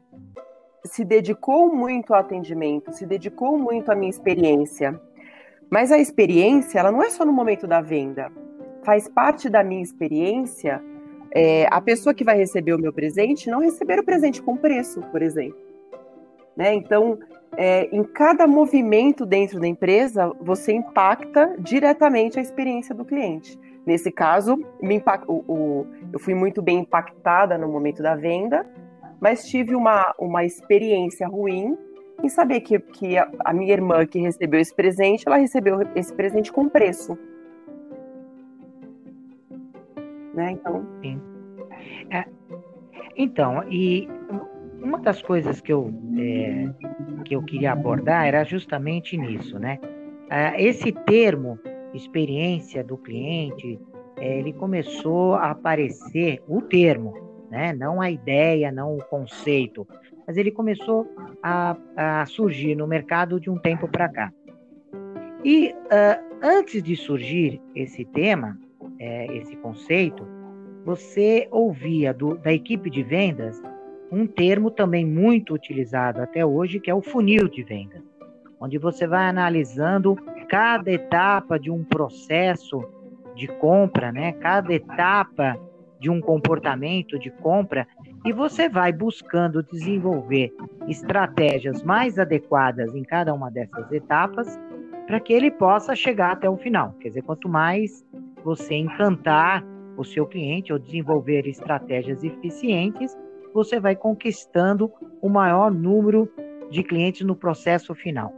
se 0.84 1.06
dedicou 1.06 1.74
muito 1.74 2.14
ao 2.14 2.20
atendimento, 2.20 2.92
se 2.92 3.06
dedicou 3.06 3.58
muito 3.58 3.92
à 3.92 3.96
minha 3.96 4.10
experiência. 4.10 5.00
Mas 5.70 5.92
a 5.92 5.98
experiência, 5.98 6.80
ela 6.80 6.92
não 6.92 7.04
é 7.04 7.10
só 7.10 7.24
no 7.24 7.32
momento 7.32 7.68
da 7.68 7.82
venda. 7.82 8.32
Faz 8.84 9.08
parte 9.08 9.50
da 9.50 9.64
minha 9.64 9.82
experiência 9.82 10.84
é, 11.34 11.68
a 11.72 11.80
pessoa 11.80 12.14
que 12.14 12.24
vai 12.24 12.38
receber 12.38 12.74
o 12.74 12.80
meu 12.80 12.92
presente 12.92 13.50
não 13.50 13.62
receber 13.62 14.00
o 14.00 14.04
presente 14.04 14.42
com 14.42 14.58
preço, 14.58 15.02
por 15.12 15.22
exemplo. 15.22 15.58
Né? 16.56 16.74
Então, 16.74 17.18
é, 17.58 17.88
em 17.96 18.04
cada 18.04 18.46
movimento 18.48 19.26
dentro 19.26 19.60
da 19.60 19.68
empresa, 19.68 20.32
você 20.42 20.74
impacta 20.74 21.56
diretamente 21.60 22.40
a 22.40 22.42
experiência 22.42 22.94
do 22.94 23.06
cliente. 23.06 23.60
Nesse 23.86 24.12
caso, 24.12 24.60
impact, 24.82 25.26
o, 25.28 25.44
o, 25.48 25.88
eu 26.14 26.20
fui 26.20 26.36
muito 26.36 26.62
bem 26.62 26.80
impactada 26.80 27.58
no 27.58 27.68
momento 27.68 28.04
da 28.04 28.16
venda, 28.16 28.66
mas 29.20 29.48
tive 29.48 29.76
uma, 29.76 30.14
uma 30.20 30.46
experiência 30.46 31.28
ruim 31.28 31.78
em 32.24 32.30
saber 32.30 32.62
que, 32.62 32.80
que 32.80 33.18
a, 33.18 33.30
a 33.46 33.54
minha 33.54 33.74
irmã 33.74 34.06
que 34.06 34.20
recebeu 34.20 34.60
esse 34.60 34.74
presente, 34.74 35.24
ela 35.26 35.38
recebeu 35.38 35.80
esse 35.96 36.14
presente 36.14 36.52
com 36.52 36.70
preço. 36.70 37.18
Né? 40.34 40.52
Então. 40.52 40.86
Sim. 41.02 41.22
É, 42.10 42.26
então, 43.16 43.64
e 43.70 44.08
uma 44.82 45.00
das 45.00 45.22
coisas 45.22 45.62
que 45.62 45.72
eu, 45.72 45.94
é, 46.18 46.70
que 47.24 47.36
eu 47.36 47.44
queria 47.44 47.72
abordar 47.72 48.26
era 48.26 48.44
justamente 48.44 49.18
nisso, 49.18 49.60
né? 49.60 49.80
É, 50.30 50.62
esse 50.62 50.92
termo, 50.92 51.60
experiência 51.94 52.84
do 52.84 52.98
cliente, 52.98 53.80
é, 54.18 54.40
ele 54.40 54.54
começou 54.54 55.36
a 55.36 55.52
aparecer, 55.52 56.42
o 56.48 56.62
termo, 56.62 57.14
né? 57.50 57.74
não 57.74 58.00
a 58.00 58.10
ideia, 58.10 58.72
não 58.72 58.96
o 58.96 59.04
conceito, 59.04 59.86
mas 60.26 60.38
ele 60.38 60.52
começou 60.52 61.06
a, 61.44 61.76
a 61.98 62.26
surgir 62.26 62.76
no 62.76 62.88
mercado 62.88 63.40
de 63.40 63.50
um 63.50 63.58
tempo 63.58 63.88
para 63.88 64.08
cá. 64.08 64.32
E 65.44 65.70
uh, 65.70 66.38
antes 66.42 66.82
de 66.84 66.96
surgir 66.96 67.60
esse 67.76 68.06
tema, 68.06 68.58
é, 69.02 69.26
esse 69.36 69.56
conceito, 69.58 70.24
você 70.86 71.48
ouvia 71.50 72.14
do, 72.14 72.38
da 72.38 72.54
equipe 72.54 72.88
de 72.88 73.02
vendas 73.02 73.60
um 74.12 74.28
termo 74.28 74.70
também 74.70 75.06
muito 75.06 75.54
utilizado 75.56 76.22
até 76.22 76.46
hoje, 76.46 76.80
que 76.80 76.92
é 76.92 76.94
o 76.94 77.02
funil 77.02 77.48
de 77.48 77.64
vendas, 77.64 78.04
onde 78.60 78.78
você 78.78 79.08
vai 79.08 79.26
analisando 79.26 80.16
cada 80.48 80.92
etapa 80.92 81.58
de 81.58 81.72
um 81.72 81.84
processo 81.84 82.84
de 83.36 83.48
compra, 83.48 84.12
né? 84.12 84.34
Cada 84.34 84.72
etapa 84.74 85.58
de 86.00 86.10
um 86.10 86.20
comportamento 86.20 87.18
de 87.18 87.32
compra 87.32 87.88
e 88.26 88.32
você 88.34 88.68
vai 88.70 88.92
buscando 88.92 89.64
desenvolver 89.64 90.54
estratégias 90.88 91.82
mais 91.82 92.20
adequadas 92.20 92.94
em 92.94 93.04
cada 93.04 93.34
uma 93.34 93.50
dessas 93.50 93.92
etapas 93.92 94.60
para 95.08 95.20
que 95.20 95.34
ele 95.34 95.50
possa 95.50 95.96
chegar 95.96 96.34
até 96.34 96.50
o 96.50 96.58
final. 96.58 96.94
Quer 97.00 97.10
dizer, 97.10 97.22
quanto 97.24 97.48
mais 97.48 98.04
você 98.44 98.76
encantar 98.76 99.64
o 99.98 100.04
seu 100.04 100.26
cliente 100.26 100.72
ou 100.72 100.80
desenvolver 100.80 101.48
estratégias 101.48 102.24
eficientes, 102.24 103.18
você 103.54 103.80
vai 103.80 103.96
conquistando 103.96 104.92
o 105.22 105.30
maior 105.30 105.72
número 105.72 106.30
de 106.70 106.84
clientes 106.84 107.26
no 107.26 107.36
processo 107.36 107.94
final. 107.94 108.34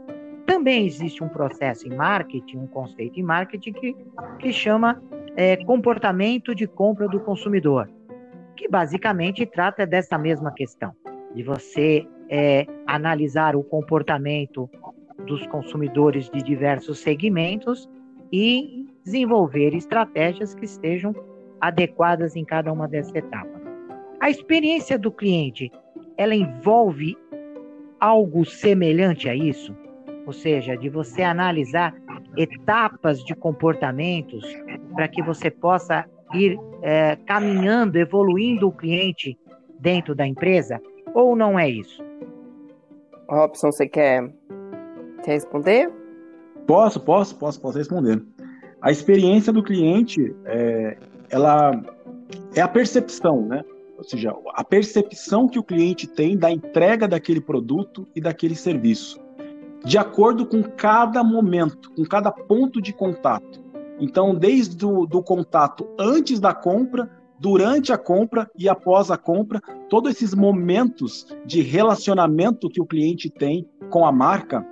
Também 0.46 0.86
existe 0.86 1.22
um 1.22 1.28
processo 1.28 1.86
em 1.86 1.94
marketing, 1.94 2.58
um 2.58 2.66
conceito 2.66 3.18
em 3.18 3.22
marketing 3.22 3.72
que, 3.72 3.96
que 4.40 4.52
chama 4.52 5.02
é, 5.36 5.56
comportamento 5.64 6.54
de 6.54 6.66
compra 6.66 7.08
do 7.08 7.20
consumidor, 7.20 7.88
que 8.56 8.68
basicamente 8.68 9.46
trata 9.46 9.86
dessa 9.86 10.18
mesma 10.18 10.52
questão, 10.52 10.92
de 11.34 11.42
você 11.42 12.06
é, 12.28 12.66
analisar 12.86 13.56
o 13.56 13.62
comportamento 13.62 14.68
dos 15.26 15.46
consumidores 15.46 16.28
de 16.28 16.42
diversos 16.42 16.98
segmentos 16.98 17.88
e 18.32 18.86
desenvolver 19.04 19.74
estratégias 19.74 20.54
que 20.54 20.64
estejam 20.64 21.14
adequadas 21.60 22.34
em 22.34 22.44
cada 22.44 22.72
uma 22.72 22.88
dessas 22.88 23.14
etapas. 23.14 23.62
A 24.20 24.30
experiência 24.30 24.98
do 24.98 25.12
cliente, 25.12 25.70
ela 26.16 26.34
envolve 26.34 27.16
algo 28.00 28.44
semelhante 28.44 29.28
a 29.28 29.34
isso? 29.34 29.76
Ou 30.26 30.32
seja, 30.32 30.76
de 30.76 30.88
você 30.88 31.22
analisar 31.22 31.94
etapas 32.36 33.22
de 33.22 33.34
comportamentos 33.34 34.44
para 34.94 35.06
que 35.06 35.22
você 35.22 35.50
possa 35.50 36.06
ir 36.32 36.58
é, 36.82 37.16
caminhando, 37.26 37.96
evoluindo 37.96 38.68
o 38.68 38.72
cliente 38.72 39.38
dentro 39.78 40.14
da 40.14 40.26
empresa? 40.26 40.80
Ou 41.14 41.36
não 41.36 41.58
é 41.58 41.68
isso? 41.68 42.02
Robson, 43.28 43.70
você 43.70 43.86
quer, 43.86 44.26
quer 45.22 45.32
responder? 45.32 45.92
Posso, 46.66 47.00
posso, 47.00 47.38
posso, 47.38 47.60
posso 47.60 47.78
responder. 47.78 48.22
A 48.84 48.90
experiência 48.90 49.50
do 49.50 49.62
cliente, 49.62 50.36
é, 50.44 50.98
ela 51.30 51.72
é 52.54 52.60
a 52.60 52.68
percepção, 52.68 53.40
né? 53.40 53.64
Ou 53.96 54.04
seja, 54.04 54.36
a 54.52 54.62
percepção 54.62 55.48
que 55.48 55.58
o 55.58 55.62
cliente 55.62 56.06
tem 56.06 56.36
da 56.36 56.50
entrega 56.50 57.08
daquele 57.08 57.40
produto 57.40 58.06
e 58.14 58.20
daquele 58.20 58.54
serviço, 58.54 59.18
de 59.86 59.96
acordo 59.96 60.44
com 60.44 60.62
cada 60.62 61.24
momento, 61.24 61.90
com 61.92 62.04
cada 62.04 62.30
ponto 62.30 62.78
de 62.82 62.92
contato. 62.92 63.58
Então, 63.98 64.34
desde 64.34 64.84
o 64.84 65.06
do 65.06 65.22
contato 65.22 65.88
antes 65.98 66.38
da 66.38 66.52
compra, 66.52 67.10
durante 67.38 67.90
a 67.90 67.96
compra 67.96 68.50
e 68.54 68.68
após 68.68 69.10
a 69.10 69.16
compra, 69.16 69.62
todos 69.88 70.10
esses 70.10 70.34
momentos 70.34 71.26
de 71.46 71.62
relacionamento 71.62 72.68
que 72.68 72.82
o 72.82 72.86
cliente 72.86 73.30
tem 73.30 73.66
com 73.88 74.04
a 74.04 74.12
marca, 74.12 74.62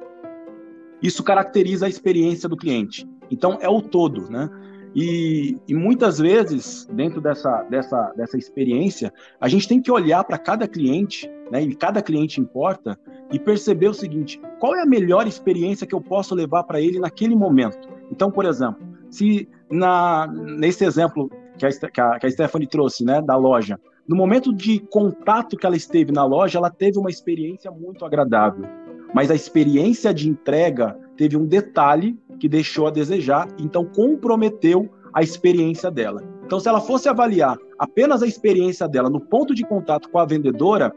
isso 1.02 1.22
caracteriza 1.22 1.86
a 1.86 1.88
experiência 1.88 2.46
do 2.46 2.58
cliente. 2.58 3.10
Então, 3.32 3.58
é 3.60 3.68
o 3.68 3.80
todo, 3.80 4.30
né? 4.30 4.50
E, 4.94 5.56
e, 5.66 5.74
muitas 5.74 6.18
vezes, 6.18 6.86
dentro 6.92 7.18
dessa, 7.18 7.62
dessa, 7.62 8.12
dessa 8.14 8.36
experiência, 8.36 9.10
a 9.40 9.48
gente 9.48 9.66
tem 9.66 9.80
que 9.80 9.90
olhar 9.90 10.22
para 10.22 10.36
cada 10.36 10.68
cliente, 10.68 11.30
né, 11.50 11.62
e 11.62 11.74
cada 11.74 12.02
cliente 12.02 12.40
importa, 12.40 12.98
e 13.32 13.38
perceber 13.38 13.88
o 13.88 13.94
seguinte: 13.94 14.38
qual 14.60 14.76
é 14.76 14.82
a 14.82 14.86
melhor 14.86 15.26
experiência 15.26 15.86
que 15.86 15.94
eu 15.94 16.00
posso 16.00 16.34
levar 16.34 16.64
para 16.64 16.78
ele 16.78 16.98
naquele 16.98 17.34
momento? 17.34 17.88
Então, 18.10 18.30
por 18.30 18.44
exemplo, 18.44 18.86
se 19.10 19.48
na, 19.70 20.26
nesse 20.26 20.84
exemplo 20.84 21.30
que 21.56 21.64
a, 21.64 21.70
que 21.70 22.00
a, 22.00 22.18
que 22.18 22.26
a 22.26 22.30
Stephanie 22.30 22.68
trouxe, 22.68 23.02
né, 23.02 23.22
da 23.22 23.34
loja, 23.34 23.80
no 24.06 24.14
momento 24.14 24.52
de 24.52 24.78
contato 24.78 25.56
que 25.56 25.64
ela 25.64 25.76
esteve 25.76 26.12
na 26.12 26.24
loja, 26.24 26.58
ela 26.58 26.70
teve 26.70 26.98
uma 26.98 27.08
experiência 27.08 27.70
muito 27.70 28.04
agradável. 28.04 28.66
Mas 29.14 29.30
a 29.30 29.34
experiência 29.34 30.12
de 30.12 30.28
entrega 30.28 30.98
teve 31.16 31.36
um 31.36 31.46
detalhe 31.46 32.18
que 32.38 32.48
deixou 32.48 32.86
a 32.86 32.90
desejar, 32.90 33.48
então 33.58 33.84
comprometeu 33.84 34.88
a 35.12 35.22
experiência 35.22 35.90
dela. 35.90 36.22
Então, 36.44 36.58
se 36.58 36.68
ela 36.68 36.80
fosse 36.80 37.08
avaliar 37.08 37.56
apenas 37.78 38.22
a 38.22 38.26
experiência 38.26 38.88
dela 38.88 39.08
no 39.08 39.20
ponto 39.20 39.54
de 39.54 39.64
contato 39.64 40.08
com 40.10 40.18
a 40.18 40.24
vendedora, 40.24 40.94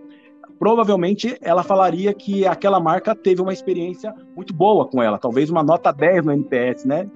provavelmente 0.57 1.37
ela 1.41 1.63
falaria 1.63 2.13
que 2.13 2.45
aquela 2.45 2.79
marca 2.79 3.15
teve 3.15 3.41
uma 3.41 3.53
experiência 3.53 4.13
muito 4.35 4.53
boa 4.53 4.87
com 4.87 5.01
ela, 5.01 5.17
talvez 5.17 5.49
uma 5.49 5.63
nota 5.63 5.91
10 5.91 6.25
no 6.25 6.31
NPS, 6.31 6.85
né? 6.85 7.09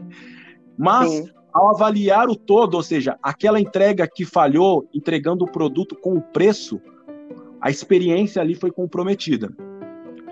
Mas 0.77 1.09
Sim. 1.09 1.29
ao 1.53 1.75
avaliar 1.75 2.29
o 2.29 2.35
todo, 2.35 2.75
ou 2.75 2.83
seja, 2.83 3.17
aquela 3.21 3.59
entrega 3.59 4.07
que 4.07 4.25
falhou 4.25 4.87
entregando 4.93 5.45
o 5.45 5.51
produto 5.51 5.95
com 5.95 6.15
o 6.15 6.21
preço, 6.21 6.81
a 7.61 7.69
experiência 7.69 8.41
ali 8.41 8.55
foi 8.55 8.71
comprometida. 8.71 9.49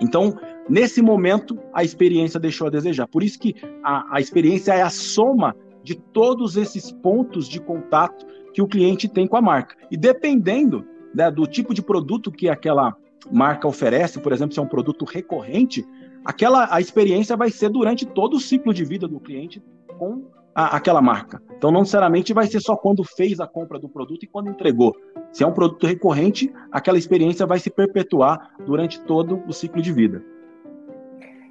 Então, 0.00 0.34
nesse 0.68 1.02
momento, 1.02 1.58
a 1.72 1.82
experiência 1.82 2.38
deixou 2.38 2.66
a 2.66 2.70
desejar. 2.70 3.06
Por 3.06 3.22
isso 3.22 3.38
que 3.38 3.54
a, 3.82 4.16
a 4.16 4.20
experiência 4.20 4.72
é 4.72 4.82
a 4.82 4.90
soma 4.90 5.54
de 5.82 5.94
todos 5.94 6.56
esses 6.56 6.92
pontos 6.92 7.48
de 7.48 7.60
contato 7.60 8.26
que 8.52 8.60
o 8.60 8.68
cliente 8.68 9.08
tem 9.08 9.26
com 9.26 9.36
a 9.36 9.42
marca. 9.42 9.76
E 9.90 9.96
dependendo 9.96 10.84
né, 11.14 11.30
do 11.30 11.46
tipo 11.46 11.72
de 11.72 11.82
produto 11.82 12.30
que 12.30 12.48
aquela 12.48 12.94
marca 13.30 13.66
oferece, 13.66 14.20
por 14.20 14.32
exemplo, 14.32 14.54
se 14.54 14.60
é 14.60 14.62
um 14.62 14.68
produto 14.68 15.04
recorrente, 15.04 15.84
aquela 16.24 16.72
a 16.74 16.80
experiência 16.80 17.36
vai 17.36 17.50
ser 17.50 17.70
durante 17.70 18.06
todo 18.06 18.34
o 18.34 18.40
ciclo 18.40 18.74
de 18.74 18.84
vida 18.84 19.08
do 19.08 19.20
cliente 19.20 19.62
com 19.98 20.24
a, 20.54 20.76
aquela 20.76 21.00
marca. 21.00 21.42
Então, 21.56 21.70
não 21.70 21.80
necessariamente 21.80 22.32
vai 22.32 22.46
ser 22.46 22.60
só 22.60 22.76
quando 22.76 23.04
fez 23.04 23.40
a 23.40 23.46
compra 23.46 23.78
do 23.78 23.88
produto 23.88 24.24
e 24.24 24.26
quando 24.26 24.50
entregou. 24.50 24.94
Se 25.32 25.44
é 25.44 25.46
um 25.46 25.52
produto 25.52 25.86
recorrente, 25.86 26.52
aquela 26.72 26.98
experiência 26.98 27.46
vai 27.46 27.58
se 27.58 27.70
perpetuar 27.70 28.54
durante 28.66 29.00
todo 29.00 29.42
o 29.46 29.52
ciclo 29.52 29.80
de 29.80 29.92
vida. 29.92 30.22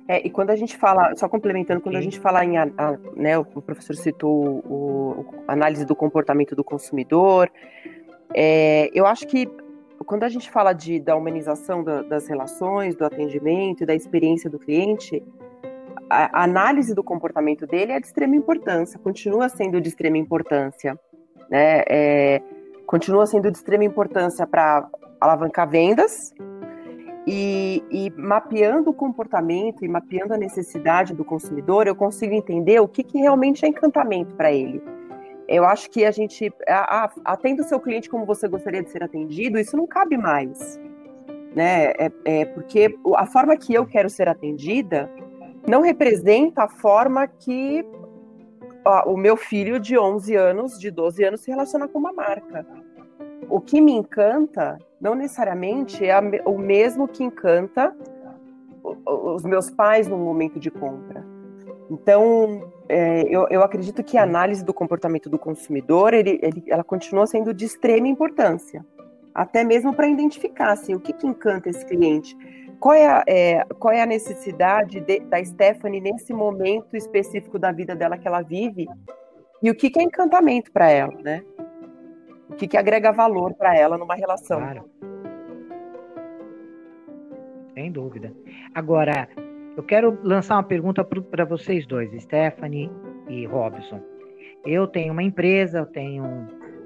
É, 0.08 0.26
e 0.26 0.30
quando 0.30 0.52
a 0.52 0.56
gente 0.56 0.78
fala, 0.78 1.14
só 1.16 1.28
complementando, 1.28 1.82
quando 1.82 1.98
a 1.98 2.02
gente 2.02 2.20
fala 2.20 2.44
em, 2.46 2.58
a, 2.58 2.64
a, 2.78 2.98
né, 3.14 3.38
o 3.38 3.44
professor 3.44 3.96
citou 3.96 4.64
o, 4.66 5.20
o, 5.20 5.26
análise 5.48 5.86
do 5.86 5.96
comportamento 5.96 6.56
do 6.56 6.64
consumidor, 6.64 7.52
é, 8.34 8.90
eu 8.94 9.06
acho 9.06 9.28
que 9.28 9.50
quando 10.06 10.24
a 10.24 10.30
gente 10.30 10.50
fala 10.50 10.72
de, 10.72 11.00
da 11.00 11.16
humanização 11.16 11.84
da, 11.84 12.02
das 12.04 12.28
relações, 12.28 12.96
do 12.96 13.04
atendimento 13.04 13.84
e 13.84 13.86
da 13.86 13.94
experiência 13.94 14.50
do 14.50 14.58
cliente, 14.58 15.22
a, 16.10 16.40
a 16.40 16.44
análise 16.44 16.96
do 16.96 17.04
comportamento 17.04 17.68
dele 17.68 17.92
é 17.92 18.00
de 18.00 18.08
extrema 18.08 18.36
importância, 18.36 18.98
continua 19.00 19.50
sendo 19.50 19.82
de 19.82 19.90
extrema 19.90 20.18
importância. 20.18 20.98
Né? 21.50 21.84
É, 21.90 22.42
continua 22.86 23.26
sendo 23.26 23.52
de 23.52 23.58
extrema 23.58 23.84
importância 23.84 24.48
para 24.48 24.88
alavancar 25.20 25.70
vendas 25.70 26.34
e, 27.30 27.84
e, 27.92 28.10
mapeando 28.12 28.92
o 28.92 28.94
comportamento 28.94 29.84
e 29.84 29.88
mapeando 29.90 30.34
a 30.34 30.38
necessidade 30.38 31.14
do 31.14 31.26
consumidor, 31.26 31.86
eu 31.86 31.96
consigo 31.96 32.34
entender 32.34 32.80
o 32.80 32.88
que, 32.88 33.04
que 33.04 33.18
realmente 33.18 33.66
é 33.66 33.68
encantamento 33.68 34.34
para 34.36 34.50
ele. 34.50 34.82
Eu 35.46 35.66
acho 35.66 35.90
que 35.90 36.06
a 36.06 36.12
gente, 36.12 36.54
atenda 37.26 37.64
o 37.64 37.66
seu 37.66 37.82
cliente 37.82 38.10
como 38.10 38.26
você 38.26 38.48
gostaria 38.48 38.82
de 38.82 38.90
ser 38.90 39.04
atendido, 39.04 39.60
isso 39.60 39.76
não 39.76 39.86
cabe 39.86 40.18
mais. 40.18 40.80
Né? 41.54 41.92
É, 41.98 42.12
é 42.24 42.46
porque 42.46 42.98
a 43.16 43.26
forma 43.26 43.58
que 43.58 43.74
eu 43.74 43.86
quero 43.86 44.10
ser 44.10 44.30
atendida 44.30 45.12
não 45.68 45.82
representa 45.82 46.64
a 46.64 46.70
forma 46.70 47.28
que 47.28 47.86
ó, 48.86 49.12
o 49.12 49.18
meu 49.18 49.36
filho 49.36 49.82
de 49.82 49.98
11 49.98 50.34
anos, 50.34 50.80
de 50.80 50.90
12 50.90 51.24
anos, 51.26 51.42
se 51.42 51.52
relaciona 51.52 51.90
com 51.90 52.00
uma 52.00 52.14
marca. 52.14 52.66
O 53.50 53.62
que 53.62 53.79
me 53.79 53.91
encanta 53.91 54.77
não 55.00 55.15
necessariamente 55.15 56.06
é 56.06 56.17
o 56.46 56.58
mesmo 56.58 57.08
que 57.08 57.24
encanta 57.24 57.96
os 59.06 59.44
meus 59.44 59.70
pais 59.70 60.08
no 60.08 60.17
momento 60.17 60.60
de 60.60 60.72
compra. 60.72 61.25
Então, 61.89 62.70
é, 62.89 63.24
eu, 63.24 63.48
eu, 63.50 63.62
acredito 63.62 64.03
que 64.03 64.17
a 64.17 64.24
análise 64.24 64.63
do 64.63 64.74
comportamento 64.74 65.29
do 65.29 65.39
consumidor, 65.39 66.13
ele, 66.13 66.39
ele, 66.41 66.63
ela 66.67 66.84
continua 66.84 67.25
sendo 67.25 67.53
de 67.53 67.65
extrema 67.65 68.08
importância, 68.08 68.86
até 69.34 69.63
mesmo 69.63 69.94
para 69.94 70.08
identificar 70.08 70.72
assim, 70.72 70.96
o 70.96 71.00
que, 71.00 71.13
que, 71.13 71.25
encanta 71.25 71.70
esse 71.70 71.86
cliente, 71.86 72.36
qual 72.79 72.94
é 72.94 73.08
a, 73.08 73.24
é, 73.27 73.65
qual 73.79 73.94
é 73.94 74.01
a 74.01 74.06
necessidade 74.06 75.00
de, 75.00 75.20
da 75.22 75.44
Stephanie 75.44 76.01
nesse 76.01 76.34
momento 76.34 76.96
específico 76.96 77.58
da 77.58 77.72
vida 77.72 77.96
dela 77.96 78.17
que 78.17 78.27
ela 78.27 78.41
vive, 78.41 78.88
e 79.62 79.72
o 79.72 79.75
que, 79.75 79.89
que 79.89 80.00
é 80.00 80.03
encantamento 80.03 80.72
para 80.72 80.89
ela, 80.89 81.17
né? 81.24 81.44
O 82.50 82.56
que, 82.56 82.68
que 82.68 82.77
agrega 82.77 83.12
valor 83.12 83.54
para 83.54 83.75
ela 83.75 83.98
numa 83.98 84.16
relação. 84.16 84.60
Claro. 84.60 84.89
Sem 87.74 87.92
dúvida. 87.92 88.34
Agora, 88.74 89.27
eu 89.75 89.84
quero 89.84 90.18
lançar 90.24 90.56
uma 90.56 90.63
pergunta 90.63 91.04
para 91.04 91.46
vocês 91.46 91.86
dois, 91.86 92.10
Stephanie 92.22 92.89
e 93.30 93.46
Robson. 93.46 94.01
Eu 94.66 94.88
tenho 94.88 95.13
uma 95.13 95.24
empresa, 95.24 95.80
eu 95.80 95.86
tenho 95.86 96.25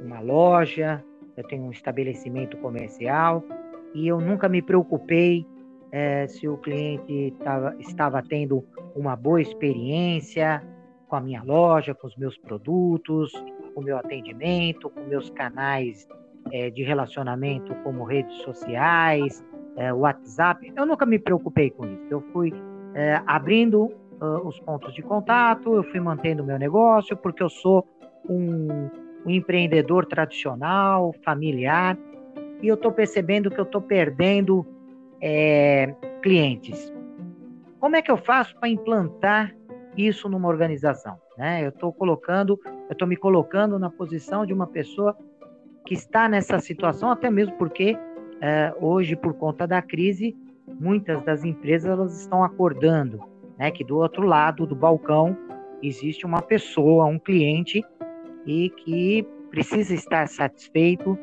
uma 0.03 0.19
loja, 0.19 1.03
eu 1.37 1.43
tenho 1.45 1.63
um 1.63 1.71
estabelecimento 1.71 2.57
comercial 2.57 3.43
e 3.93 4.07
eu 4.07 4.19
nunca 4.19 4.49
me 4.49 4.61
preocupei 4.61 5.45
é, 5.91 6.27
se 6.27 6.47
o 6.47 6.57
cliente 6.57 7.33
tava, 7.43 7.75
estava 7.79 8.21
tendo 8.21 8.63
uma 8.95 9.15
boa 9.15 9.41
experiência 9.41 10.63
com 11.07 11.15
a 11.15 11.21
minha 11.21 11.43
loja, 11.43 11.93
com 11.93 12.07
os 12.07 12.15
meus 12.15 12.37
produtos, 12.37 13.31
com 13.73 13.81
o 13.81 13.83
meu 13.83 13.97
atendimento, 13.97 14.89
com 14.89 15.01
meus 15.01 15.29
canais 15.31 16.07
é, 16.51 16.69
de 16.69 16.83
relacionamento 16.83 17.73
como 17.83 18.03
redes 18.03 18.35
sociais, 18.43 19.43
é, 19.77 19.93
WhatsApp. 19.93 20.71
Eu 20.75 20.85
nunca 20.85 21.05
me 21.05 21.19
preocupei 21.19 21.69
com 21.69 21.85
isso. 21.85 22.07
Eu 22.09 22.21
fui 22.33 22.53
é, 22.93 23.21
abrindo 23.25 23.83
uh, 24.21 24.47
os 24.47 24.59
pontos 24.59 24.93
de 24.93 25.01
contato, 25.01 25.75
eu 25.75 25.83
fui 25.83 25.99
mantendo 25.99 26.43
o 26.43 26.45
meu 26.45 26.57
negócio, 26.57 27.15
porque 27.17 27.41
eu 27.41 27.49
sou 27.49 27.87
um, 28.29 28.89
um 29.25 29.29
empreendedor 29.29 30.05
tradicional, 30.05 31.13
familiar, 31.23 31.97
e 32.61 32.67
eu 32.67 32.75
estou 32.75 32.91
percebendo 32.91 33.49
que 33.49 33.59
eu 33.59 33.63
estou 33.63 33.81
perdendo 33.81 34.65
é, 35.21 35.93
clientes. 36.21 36.93
Como 37.79 37.95
é 37.95 38.01
que 38.01 38.11
eu 38.11 38.17
faço 38.17 38.55
para 38.59 38.69
implantar 38.69 39.55
isso 39.97 40.29
numa 40.29 40.47
organização? 40.47 41.17
Né? 41.37 41.63
Eu 41.65 41.69
estou 41.69 41.91
colocando, 41.91 42.59
eu 42.65 42.93
estou 42.93 43.07
me 43.07 43.15
colocando 43.15 43.77
na 43.77 43.89
posição 43.89 44.45
de 44.45 44.53
uma 44.53 44.67
pessoa 44.67 45.17
que 45.85 45.93
está 45.93 46.29
nessa 46.29 46.59
situação, 46.59 47.09
até 47.09 47.29
mesmo 47.29 47.55
porque 47.57 47.97
é, 48.39 48.73
hoje, 48.79 49.15
por 49.15 49.33
conta 49.33 49.67
da 49.67 49.81
crise, 49.81 50.35
muitas 50.79 51.23
das 51.23 51.43
empresas 51.43 51.91
elas 51.91 52.19
estão 52.19 52.43
acordando, 52.43 53.19
né, 53.57 53.71
que 53.71 53.83
do 53.83 53.97
outro 53.97 54.23
lado 54.23 54.65
do 54.65 54.75
balcão 54.75 55.37
existe 55.81 56.25
uma 56.25 56.41
pessoa, 56.41 57.05
um 57.05 57.19
cliente 57.19 57.83
e 58.45 58.69
que 58.69 59.27
precisa 59.49 59.93
estar 59.93 60.27
satisfeito 60.27 61.17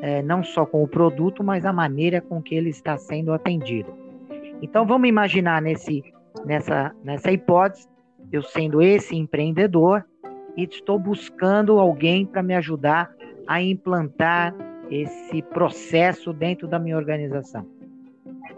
é, 0.00 0.22
não 0.22 0.42
só 0.42 0.64
com 0.64 0.82
o 0.82 0.88
produto, 0.88 1.42
mas 1.42 1.64
a 1.64 1.72
maneira 1.72 2.20
com 2.20 2.42
que 2.42 2.54
ele 2.54 2.70
está 2.70 2.96
sendo 2.96 3.32
atendido. 3.32 3.92
Então 4.60 4.86
vamos 4.86 5.08
imaginar 5.08 5.62
nesse, 5.62 6.02
nessa, 6.44 6.94
nessa 7.02 7.30
hipótese, 7.32 7.88
eu 8.32 8.42
sendo 8.42 8.82
esse 8.82 9.16
empreendedor 9.16 10.04
e 10.56 10.64
estou 10.64 10.98
buscando 10.98 11.78
alguém 11.78 12.26
para 12.26 12.42
me 12.42 12.54
ajudar 12.54 13.10
a 13.46 13.62
implantar 13.62 14.54
esse 14.90 15.42
processo 15.42 16.32
dentro 16.32 16.66
da 16.66 16.78
minha 16.78 16.96
organização 16.96 17.66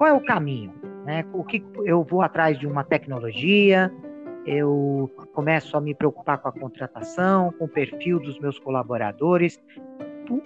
qual 0.01 0.09
é 0.09 0.13
o 0.15 0.21
caminho? 0.25 0.73
Né? 1.05 1.27
O 1.31 1.45
que 1.45 1.63
eu 1.85 2.03
vou 2.03 2.23
atrás 2.23 2.59
de 2.59 2.67
uma 2.67 2.83
tecnologia, 2.83 3.93
eu 4.47 5.11
começo 5.35 5.77
a 5.77 5.81
me 5.81 5.95
preocupar 5.95 6.39
com 6.39 6.49
a 6.49 6.53
contratação, 6.53 7.53
com 7.59 7.67
o 7.67 7.69
perfil 7.69 8.19
dos 8.19 8.39
meus 8.39 8.59
colaboradores. 8.59 9.61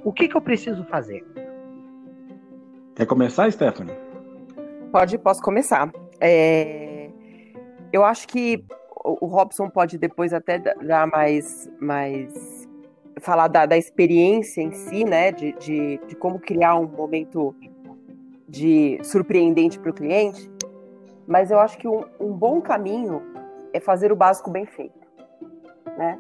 O 0.03 0.13
que, 0.13 0.27
que 0.27 0.37
eu 0.37 0.41
preciso 0.41 0.83
fazer? 0.87 1.25
Quer 2.97 3.07
começar, 3.07 3.49
Stephanie? 3.53 3.95
Pode, 4.91 5.17
posso 5.19 5.41
começar. 5.41 5.89
É, 6.21 7.11
eu 7.93 8.05
acho 8.05 8.27
que 8.27 8.65
o 9.05 9.27
Robson 9.27 9.69
pode 9.69 9.99
depois 9.99 10.33
até 10.33 10.59
dar 10.59 11.07
mais, 11.07 11.71
mais 11.79 12.67
falar 13.21 13.49
da, 13.49 13.67
da 13.67 13.77
experiência 13.77 14.63
em 14.63 14.73
si, 14.73 15.05
né, 15.05 15.31
de, 15.31 15.53
de, 15.53 16.01
de 16.07 16.17
como 16.17 16.39
criar 16.39 16.77
um 16.77 16.87
momento 16.87 17.55
de 18.49 18.99
surpreendente 19.03 19.79
para 19.79 19.91
o 19.91 19.95
cliente, 19.95 20.51
mas 21.27 21.51
eu 21.51 21.59
acho 21.59 21.77
que 21.77 21.87
um, 21.87 22.05
um, 22.19 22.33
bom 22.33 22.61
caminho 22.61 23.23
é 23.73 23.81
fazer 23.81 24.11
o 24.11 24.17
básico 24.17 24.51
bem 24.51 24.65
feito. 24.65 24.99
Né? 25.99 26.19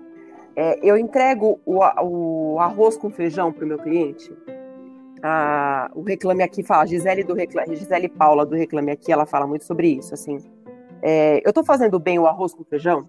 É, 0.56 0.78
eu 0.82 0.96
entrego 0.96 1.60
o, 1.64 1.78
o, 1.78 2.58
arroz 2.58 2.96
com 2.96 3.10
feijão 3.10 3.52
para 3.52 3.64
o 3.64 3.68
meu 3.68 3.78
cliente. 3.78 4.36
A, 5.22 5.90
o 5.94 6.02
Reclame 6.02 6.42
Aqui 6.42 6.62
fala, 6.62 6.86
Gisele, 6.86 7.24
do 7.24 7.34
Reclame, 7.34 7.76
Gisele 7.76 8.08
Paula 8.08 8.44
do 8.44 8.54
Reclame 8.54 8.92
Aqui, 8.92 9.10
ela 9.10 9.26
fala 9.26 9.46
muito 9.46 9.64
sobre 9.64 9.88
isso. 9.88 10.12
Assim, 10.12 10.38
é, 11.04 11.40
eu 11.44 11.50
estou 11.50 11.64
fazendo 11.64 12.00
bem 12.00 12.18
o 12.18 12.26
arroz 12.26 12.54
com 12.54 12.64
feijão? 12.64 13.08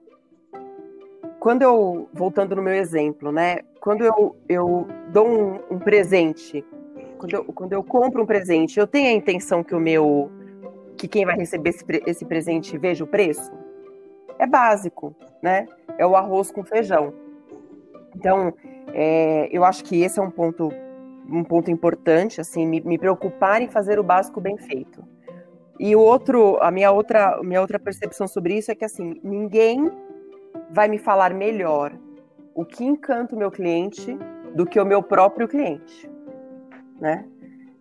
Quando 1.39 1.61
eu, 1.61 2.09
voltando 2.13 2.55
no 2.55 2.61
meu 2.61 2.73
exemplo, 2.73 3.31
né? 3.31 3.59
Quando 3.79 4.03
eu, 4.03 4.35
eu 4.49 4.87
dou 5.11 5.27
um, 5.27 5.59
um 5.71 5.79
presente 5.79 6.63
quando 7.17 7.33
eu, 7.33 7.43
quando 7.45 7.73
eu 7.73 7.83
compro 7.83 8.23
um 8.23 8.25
presente, 8.25 8.79
eu 8.79 8.87
tenho 8.87 9.09
a 9.09 9.13
intenção 9.13 9.63
que 9.63 9.73
o 9.73 9.79
meu. 9.79 10.31
que 10.97 11.07
quem 11.07 11.25
vai 11.25 11.35
receber 11.35 11.69
esse, 11.69 11.85
esse 12.05 12.25
presente 12.25 12.77
veja 12.77 13.03
o 13.03 13.07
preço? 13.07 13.51
É 14.37 14.45
básico, 14.45 15.15
né? 15.41 15.67
É 15.97 16.05
o 16.05 16.15
arroz 16.15 16.51
com 16.51 16.63
feijão. 16.63 17.13
Então, 18.15 18.53
é, 18.93 19.49
eu 19.51 19.63
acho 19.63 19.83
que 19.83 20.01
esse 20.01 20.19
é 20.19 20.21
um 20.21 20.31
ponto, 20.31 20.69
um 21.29 21.43
ponto 21.43 21.71
importante, 21.71 22.39
assim, 22.39 22.65
me, 22.65 22.81
me 22.81 22.97
preocupar 22.97 23.61
em 23.61 23.67
fazer 23.67 23.99
o 23.99 24.03
básico 24.03 24.39
bem 24.39 24.57
feito. 24.57 25.03
E 25.79 25.95
o 25.95 25.99
outro, 25.99 26.57
a 26.61 26.71
minha 26.71 26.91
outra, 26.91 27.39
minha 27.43 27.61
outra 27.61 27.77
percepção 27.77 28.27
sobre 28.27 28.57
isso 28.57 28.71
é 28.71 28.75
que 28.75 28.85
assim, 28.85 29.19
ninguém 29.23 29.91
vai 30.71 30.87
me 30.87 30.97
falar 30.97 31.33
melhor 31.33 31.93
o 32.53 32.63
que 32.63 32.85
encanta 32.85 33.35
o 33.35 33.37
meu 33.37 33.51
cliente 33.51 34.17
do 34.53 34.65
que 34.65 34.79
o 34.79 34.85
meu 34.85 35.03
próprio 35.03 35.47
cliente 35.47 36.09
né? 36.99 37.25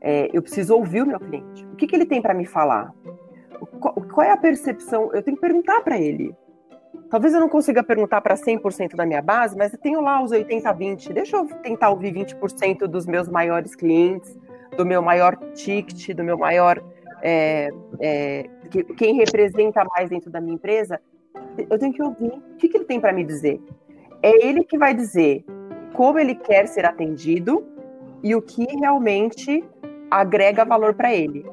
É, 0.01 0.29
eu 0.33 0.43
preciso 0.43 0.75
ouvir 0.75 1.03
o 1.03 1.07
meu 1.07 1.19
cliente. 1.19 1.65
O 1.67 1.77
que, 1.77 1.87
que 1.87 1.97
ele 1.97 2.05
tem 2.05 2.21
para 2.21 2.35
me 2.35 2.45
falar? 2.45 2.93
Qual, 3.81 3.95
qual, 3.95 4.27
é 4.27 4.31
a 4.31 4.37
percepção? 4.37 5.11
Eu 5.13 5.23
tenho 5.23 5.37
que 5.37 5.41
perguntar 5.41 5.81
para 5.81 5.99
ele. 5.99 6.35
Talvez 7.09 7.33
eu 7.33 7.41
não 7.41 7.49
consiga 7.49 7.83
perguntar 7.83 8.21
para 8.21 8.35
100% 8.35 8.97
da 8.97 9.07
minha 9.07 9.23
base, 9.23 9.57
mas 9.57 9.73
eu 9.73 9.79
tenho 9.79 10.01
lá 10.01 10.23
os 10.23 10.31
80-20. 10.31 11.13
Deixa 11.13 11.37
eu 11.37 11.47
tentar 11.63 11.91
ouvir 11.91 12.13
20% 12.13 12.87
dos 12.87 13.07
meus 13.07 13.29
maiores 13.29 13.75
clientes, 13.75 14.37
do 14.77 14.85
meu 14.85 15.01
maior 15.01 15.37
ticket, 15.55 16.15
do 16.15 16.25
meu 16.25 16.37
maior. 16.37 16.83
É, 17.27 17.71
é, 18.01 18.45
quem 18.99 19.15
representa 19.15 19.83
mais 19.97 20.11
dentro 20.11 20.31
da 20.31 20.43
minha 20.43 20.55
empresa. 20.55 21.01
Eu 21.71 21.79
tenho 21.79 21.93
que 21.93 22.03
ouvir. 22.03 22.29
O 22.29 22.57
que, 22.59 22.69
que 22.69 22.77
ele 22.77 22.85
tem 22.85 23.01
para 23.01 23.15
me 23.15 23.25
dizer? 23.25 23.59
É 24.23 24.47
ele 24.47 24.63
que 24.63 24.77
vai 24.77 24.95
dizer 24.95 25.43
como 25.95 26.19
ele 26.19 26.35
quer 26.35 26.69
ser 26.69 26.85
atendido 26.85 27.65
e 28.23 28.35
o 28.35 28.43
que 28.43 28.65
realmente 28.77 29.65
agrega 30.11 30.65
valor 30.65 30.93
para 30.93 31.15
ele. 31.15 31.47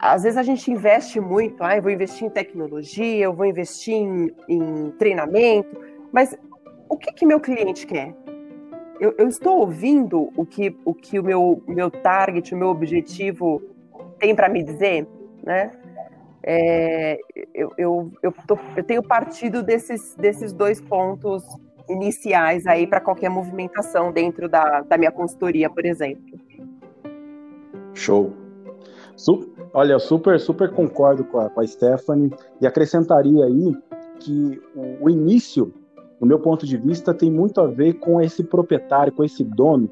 Às 0.00 0.24
vezes 0.24 0.36
a 0.36 0.42
gente 0.42 0.68
investe 0.70 1.20
muito, 1.20 1.62
ah, 1.62 1.76
eu 1.76 1.82
vou 1.82 1.92
investir 1.92 2.26
em 2.26 2.30
tecnologia, 2.30 3.24
eu 3.24 3.32
vou 3.32 3.46
investir 3.46 3.94
em, 3.94 4.32
em 4.48 4.90
treinamento, 4.98 5.80
mas 6.12 6.36
o 6.88 6.96
que, 6.96 7.12
que 7.12 7.24
meu 7.24 7.40
cliente 7.40 7.86
quer? 7.86 8.14
eu, 9.00 9.14
eu, 9.18 9.28
estou 9.28 9.58
ouvindo 9.58 10.30
o 10.36 10.46
que 10.46 10.76
o, 10.84 10.94
que 10.94 11.18
o 11.18 11.22
meu, 11.22 11.62
meu 11.66 11.90
target, 11.90 12.54
o 12.54 12.58
meu 12.58 12.68
objetivo 12.68 13.62
tem 14.24 14.34
para 14.34 14.48
me 14.48 14.62
dizer, 14.62 15.06
né? 15.44 15.70
É, 16.42 17.18
eu, 17.54 17.70
eu, 17.76 18.12
eu, 18.22 18.34
tô, 18.46 18.58
eu, 18.74 18.82
tenho 18.82 19.02
partido 19.02 19.62
desses, 19.62 20.14
desses 20.14 20.50
dois 20.50 20.80
pontos 20.80 21.44
iniciais 21.90 22.66
aí 22.66 22.86
para 22.86 23.00
qualquer 23.00 23.28
movimentação 23.28 24.10
dentro 24.12 24.48
da, 24.48 24.80
da 24.80 24.96
minha 24.96 25.12
consultoria, 25.12 25.68
por 25.68 25.84
exemplo. 25.84 26.38
Show. 27.92 28.32
Olha, 29.74 29.98
super, 29.98 30.40
super 30.40 30.70
concordo 30.72 31.24
com 31.24 31.40
a, 31.40 31.50
com 31.50 31.60
a 31.60 31.66
Stephanie 31.66 32.32
e 32.62 32.66
acrescentaria 32.66 33.44
aí 33.44 33.76
que 34.20 34.60
o, 34.74 35.04
o 35.04 35.10
início, 35.10 35.72
no 36.18 36.26
meu 36.26 36.38
ponto 36.38 36.64
de 36.64 36.78
vista, 36.78 37.12
tem 37.12 37.30
muito 37.30 37.60
a 37.60 37.66
ver 37.66 37.94
com 37.94 38.20
esse 38.22 38.42
proprietário, 38.42 39.12
com 39.12 39.22
esse 39.22 39.44
dono, 39.44 39.90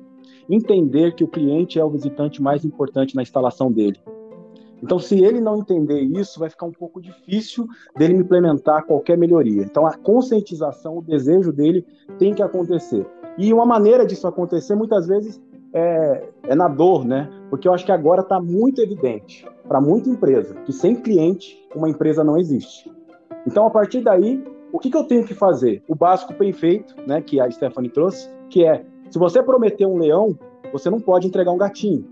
entender 0.48 1.14
que 1.14 1.22
o 1.22 1.28
cliente 1.28 1.78
é 1.78 1.84
o 1.84 1.90
visitante 1.90 2.40
mais 2.40 2.64
importante 2.64 3.14
na 3.14 3.22
instalação 3.22 3.70
dele. 3.70 3.98
Então, 4.82 4.98
se 4.98 5.22
ele 5.22 5.40
não 5.40 5.58
entender 5.58 6.00
isso, 6.00 6.40
vai 6.40 6.50
ficar 6.50 6.66
um 6.66 6.72
pouco 6.72 7.00
difícil 7.00 7.66
dele 7.96 8.14
implementar 8.14 8.84
qualquer 8.84 9.16
melhoria. 9.16 9.62
Então, 9.62 9.86
a 9.86 9.96
conscientização, 9.96 10.98
o 10.98 11.02
desejo 11.02 11.52
dele 11.52 11.86
tem 12.18 12.34
que 12.34 12.42
acontecer. 12.42 13.06
E 13.38 13.52
uma 13.52 13.64
maneira 13.64 14.04
disso 14.04 14.26
acontecer, 14.26 14.74
muitas 14.74 15.06
vezes, 15.06 15.40
é, 15.72 16.28
é 16.44 16.54
na 16.54 16.68
dor, 16.68 17.04
né? 17.04 17.30
Porque 17.48 17.66
eu 17.66 17.72
acho 17.72 17.86
que 17.86 17.92
agora 17.92 18.22
está 18.22 18.40
muito 18.40 18.80
evidente 18.80 19.46
para 19.66 19.80
muita 19.80 20.10
empresa 20.10 20.54
que 20.66 20.72
sem 20.72 20.96
cliente, 20.96 21.58
uma 21.74 21.88
empresa 21.88 22.22
não 22.24 22.36
existe. 22.36 22.92
Então, 23.46 23.66
a 23.66 23.70
partir 23.70 24.02
daí, 24.02 24.44
o 24.72 24.78
que, 24.78 24.90
que 24.90 24.96
eu 24.96 25.04
tenho 25.04 25.24
que 25.24 25.34
fazer? 25.34 25.82
O 25.88 25.94
básico 25.94 26.34
bem 26.34 26.52
feito, 26.52 26.94
né, 27.06 27.22
que 27.22 27.40
a 27.40 27.50
Stephanie 27.50 27.90
trouxe, 27.90 28.28
que 28.50 28.64
é, 28.64 28.84
se 29.10 29.18
você 29.18 29.42
prometer 29.42 29.86
um 29.86 29.98
leão, 29.98 30.36
você 30.72 30.90
não 30.90 31.00
pode 31.00 31.26
entregar 31.26 31.52
um 31.52 31.58
gatinho. 31.58 32.06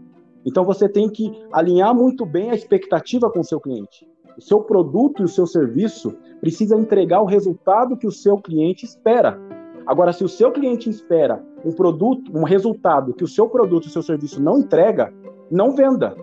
Então 0.45 0.65
você 0.65 0.89
tem 0.89 1.09
que 1.09 1.31
alinhar 1.53 1.95
muito 1.95 2.25
bem 2.25 2.51
a 2.51 2.55
expectativa 2.55 3.31
com 3.31 3.41
o 3.41 3.45
seu 3.45 3.61
cliente. 3.61 4.09
O 4.37 4.41
seu 4.41 4.61
produto 4.61 5.21
e 5.21 5.25
o 5.25 5.29
seu 5.29 5.47
serviço 5.47 6.17
precisa 6.41 6.77
entregar 6.77 7.21
o 7.21 7.27
resultado 7.27 7.97
que 7.97 8.07
o 8.07 8.13
seu 8.13 8.39
cliente 8.39 8.85
espera. 8.85 9.39
Agora, 9.87 10.13
se 10.13 10.25
o 10.25 10.29
seu 10.29 10.53
cliente 10.53 10.89
espera 10.89 11.45
um 11.65 11.73
produto, 11.73 12.31
um 12.35 12.45
resultado 12.45 13.13
que 13.13 13.25
o 13.25 13.29
seu 13.29 13.49
produto 13.49 13.85
e 13.85 13.89
o 13.89 13.91
seu 13.91 14.03
serviço 14.03 14.43
não 14.43 14.59
entrega, 14.59 15.13
não 15.51 15.75
venda. 15.75 16.17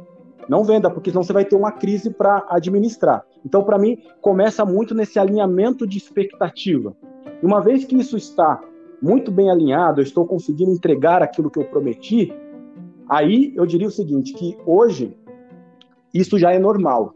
Não 0.47 0.63
venda, 0.63 0.89
porque 0.89 1.11
senão 1.11 1.23
você 1.23 1.33
vai 1.33 1.43
ter 1.43 1.55
uma 1.55 1.71
crise 1.71 2.09
para 2.09 2.45
administrar. 2.49 3.25
Então, 3.45 3.63
para 3.63 3.77
mim, 3.77 3.97
começa 4.21 4.63
muito 4.63 4.95
nesse 4.95 5.19
alinhamento 5.19 5.85
de 5.85 5.97
expectativa. 5.97 6.95
E 7.41 7.45
uma 7.45 7.59
vez 7.59 7.83
que 7.83 7.97
isso 7.97 8.15
está 8.15 8.61
muito 9.01 9.31
bem 9.31 9.51
alinhado, 9.51 9.99
eu 9.99 10.03
estou 10.03 10.25
conseguindo 10.25 10.71
entregar 10.71 11.21
aquilo 11.21 11.51
que 11.51 11.59
eu 11.59 11.65
prometi, 11.65 12.33
Aí 13.09 13.53
eu 13.55 13.65
diria 13.65 13.87
o 13.87 13.91
seguinte, 13.91 14.33
que 14.33 14.57
hoje 14.65 15.15
isso 16.13 16.37
já 16.37 16.51
é 16.51 16.59
normal. 16.59 17.13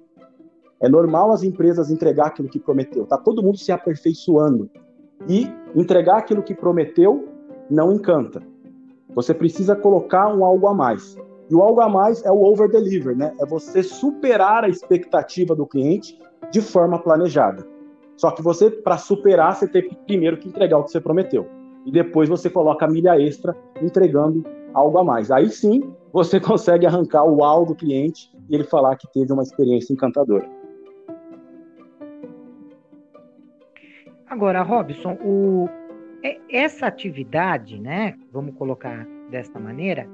É 0.80 0.89
normal 0.89 1.32
as 1.32 1.43
empresas 1.43 1.91
entregar 1.91 2.27
aquilo 2.27 2.49
que 2.49 2.60
prometeu. 2.60 3.06
Tá 3.06 3.17
todo 3.17 3.43
mundo 3.43 3.58
se 3.58 3.71
aperfeiçoando. 3.71 4.69
E 5.27 5.47
entregar 5.75 6.17
aquilo 6.17 6.41
que 6.41 6.56
prometeu 6.56 7.27
não 7.69 7.93
encanta. 7.93 8.41
Você 9.13 9.34
precisa 9.34 9.75
colocar 9.75 10.34
um 10.34 10.43
algo 10.43 10.67
a 10.67 10.73
mais. 10.73 11.17
E 11.49 11.54
o 11.56 11.62
algo 11.62 11.82
a 11.82 11.89
mais 11.89 12.23
é 12.25 12.32
o 12.32 12.41
over 12.41 12.69
deliver, 12.69 13.15
né? 13.15 13.34
É 13.39 13.45
você 13.45 13.84
superar 13.84 14.63
a 14.63 14.69
expectativa 14.69 15.54
do 15.54 15.67
cliente 15.67 16.17
de 16.49 16.62
forma 16.62 16.97
planejada. 16.97 17.67
Só 18.15 18.32
que 18.32 18.41
você, 18.41 18.71
para 18.71 18.97
superar, 18.97 19.56
você 19.56 19.67
tem 19.67 19.89
primeiro 20.08 20.38
que 20.38 20.47
entregar 20.47 20.77
o 20.77 20.84
que 20.84 20.91
você 20.91 21.01
prometeu. 21.01 21.45
E 21.86 21.91
depois 21.91 22.30
você 22.30 22.50
coloca 22.50 22.86
a 22.86 22.89
milha 22.89 23.20
extra 23.20 23.56
entregando 23.82 24.44
algo 24.74 24.98
a 24.98 25.04
mais. 25.04 25.32
Aí 25.32 25.50
sim 25.50 25.91
você 26.13 26.39
consegue 26.41 26.86
arrancar 26.86 27.24
o 27.24 27.38
uau 27.38 27.65
do 27.65 27.76
cliente 27.76 28.32
e 28.50 28.56
ele 28.56 28.63
falar 28.63 28.96
que 28.96 29.12
teve 29.12 29.32
uma 29.32 29.44
experiência 29.44 29.94
encantadora. 29.94 30.48
Agora, 34.28 34.62
Robson, 34.62 35.17
o, 35.24 35.67
é, 36.24 36.38
essa 36.50 36.88
atividade, 36.88 37.80
né? 37.80 38.15
Vamos 38.32 38.56
colocar 38.56 39.06
desta 39.30 39.60
maneira, 39.60 40.08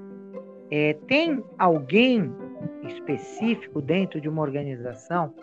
é, 0.71 0.93
tem 1.07 1.43
alguém 1.57 2.31
específico 2.83 3.81
dentro 3.81 4.19
de 4.19 4.27
uma 4.27 4.41
organização 4.41 5.33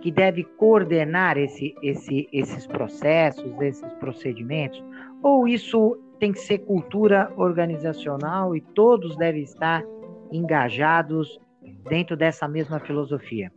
que 0.00 0.10
deve 0.10 0.44
coordenar 0.44 1.36
esse, 1.36 1.74
esse, 1.82 2.28
esses 2.32 2.66
processos, 2.66 3.60
esses 3.60 3.92
procedimentos? 3.94 4.82
Ou 5.22 5.48
isso 5.48 5.98
tem 6.18 6.32
que 6.32 6.40
ser 6.40 6.58
cultura 6.58 7.32
organizacional 7.36 8.56
e 8.56 8.60
todos 8.60 9.16
devem 9.16 9.42
estar 9.42 9.84
engajados 10.30 11.38
dentro 11.88 12.16
dessa 12.16 12.46
mesma 12.46 12.78
filosofia? 12.80 13.50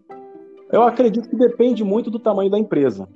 Eu 0.72 0.84
acredito 0.84 1.30
que 1.30 1.36
depende 1.36 1.84
muito 1.84 2.10
do 2.10 2.18
tamanho 2.18 2.50
da 2.50 2.58
empresa. 2.58 3.08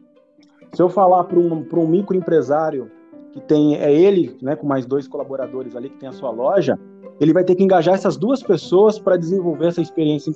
Se 0.73 0.81
eu 0.81 0.89
falar 0.89 1.23
para 1.23 1.39
um, 1.39 1.65
um 1.73 1.87
microempresário 1.87 2.91
que 3.31 3.39
tem, 3.41 3.75
é 3.77 3.93
ele, 3.93 4.37
né, 4.41 4.55
com 4.55 4.67
mais 4.67 4.85
dois 4.85 5.07
colaboradores 5.07 5.75
ali 5.75 5.89
que 5.89 5.97
tem 5.97 6.09
a 6.09 6.11
sua 6.11 6.31
loja, 6.31 6.77
ele 7.19 7.31
vai 7.31 7.43
ter 7.43 7.55
que 7.55 7.63
engajar 7.63 7.93
essas 7.95 8.17
duas 8.17 8.43
pessoas 8.43 8.99
para 8.99 9.15
desenvolver 9.15 9.67
essa 9.67 9.81
experiência. 9.81 10.33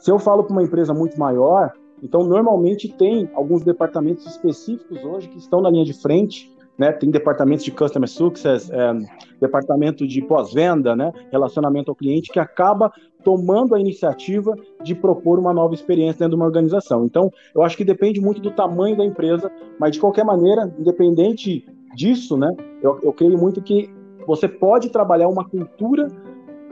Se 0.00 0.10
eu 0.10 0.18
falo 0.18 0.42
para 0.42 0.52
uma 0.52 0.62
empresa 0.62 0.92
muito 0.92 1.18
maior, 1.18 1.72
então 2.02 2.24
normalmente 2.24 2.88
tem 2.88 3.30
alguns 3.34 3.62
departamentos 3.62 4.26
específicos 4.26 5.04
hoje 5.04 5.28
que 5.28 5.38
estão 5.38 5.60
na 5.60 5.70
linha 5.70 5.84
de 5.84 5.94
frente 5.94 6.50
né? 6.80 6.92
Tem 6.92 7.10
departamentos 7.10 7.62
de 7.62 7.70
customer 7.70 8.08
success, 8.08 8.70
é, 8.70 8.94
departamento 9.38 10.08
de 10.08 10.22
pós-venda, 10.22 10.96
né? 10.96 11.12
Relacionamento 11.30 11.90
ao 11.90 11.94
cliente 11.94 12.32
que 12.32 12.38
acaba 12.38 12.90
tomando 13.22 13.74
a 13.74 13.80
iniciativa 13.80 14.56
de 14.82 14.94
propor 14.94 15.38
uma 15.38 15.52
nova 15.52 15.74
experiência 15.74 16.20
dentro 16.20 16.30
de 16.30 16.36
uma 16.36 16.46
organização. 16.46 17.04
Então, 17.04 17.30
eu 17.54 17.62
acho 17.62 17.76
que 17.76 17.84
depende 17.84 18.18
muito 18.18 18.40
do 18.40 18.50
tamanho 18.50 18.96
da 18.96 19.04
empresa, 19.04 19.52
mas 19.78 19.92
de 19.92 20.00
qualquer 20.00 20.24
maneira, 20.24 20.74
independente 20.78 21.66
disso, 21.94 22.38
né? 22.38 22.50
Eu, 22.82 22.98
eu 23.02 23.12
creio 23.12 23.36
muito 23.36 23.60
que 23.60 23.90
você 24.26 24.48
pode 24.48 24.88
trabalhar 24.88 25.28
uma 25.28 25.46
cultura 25.46 26.08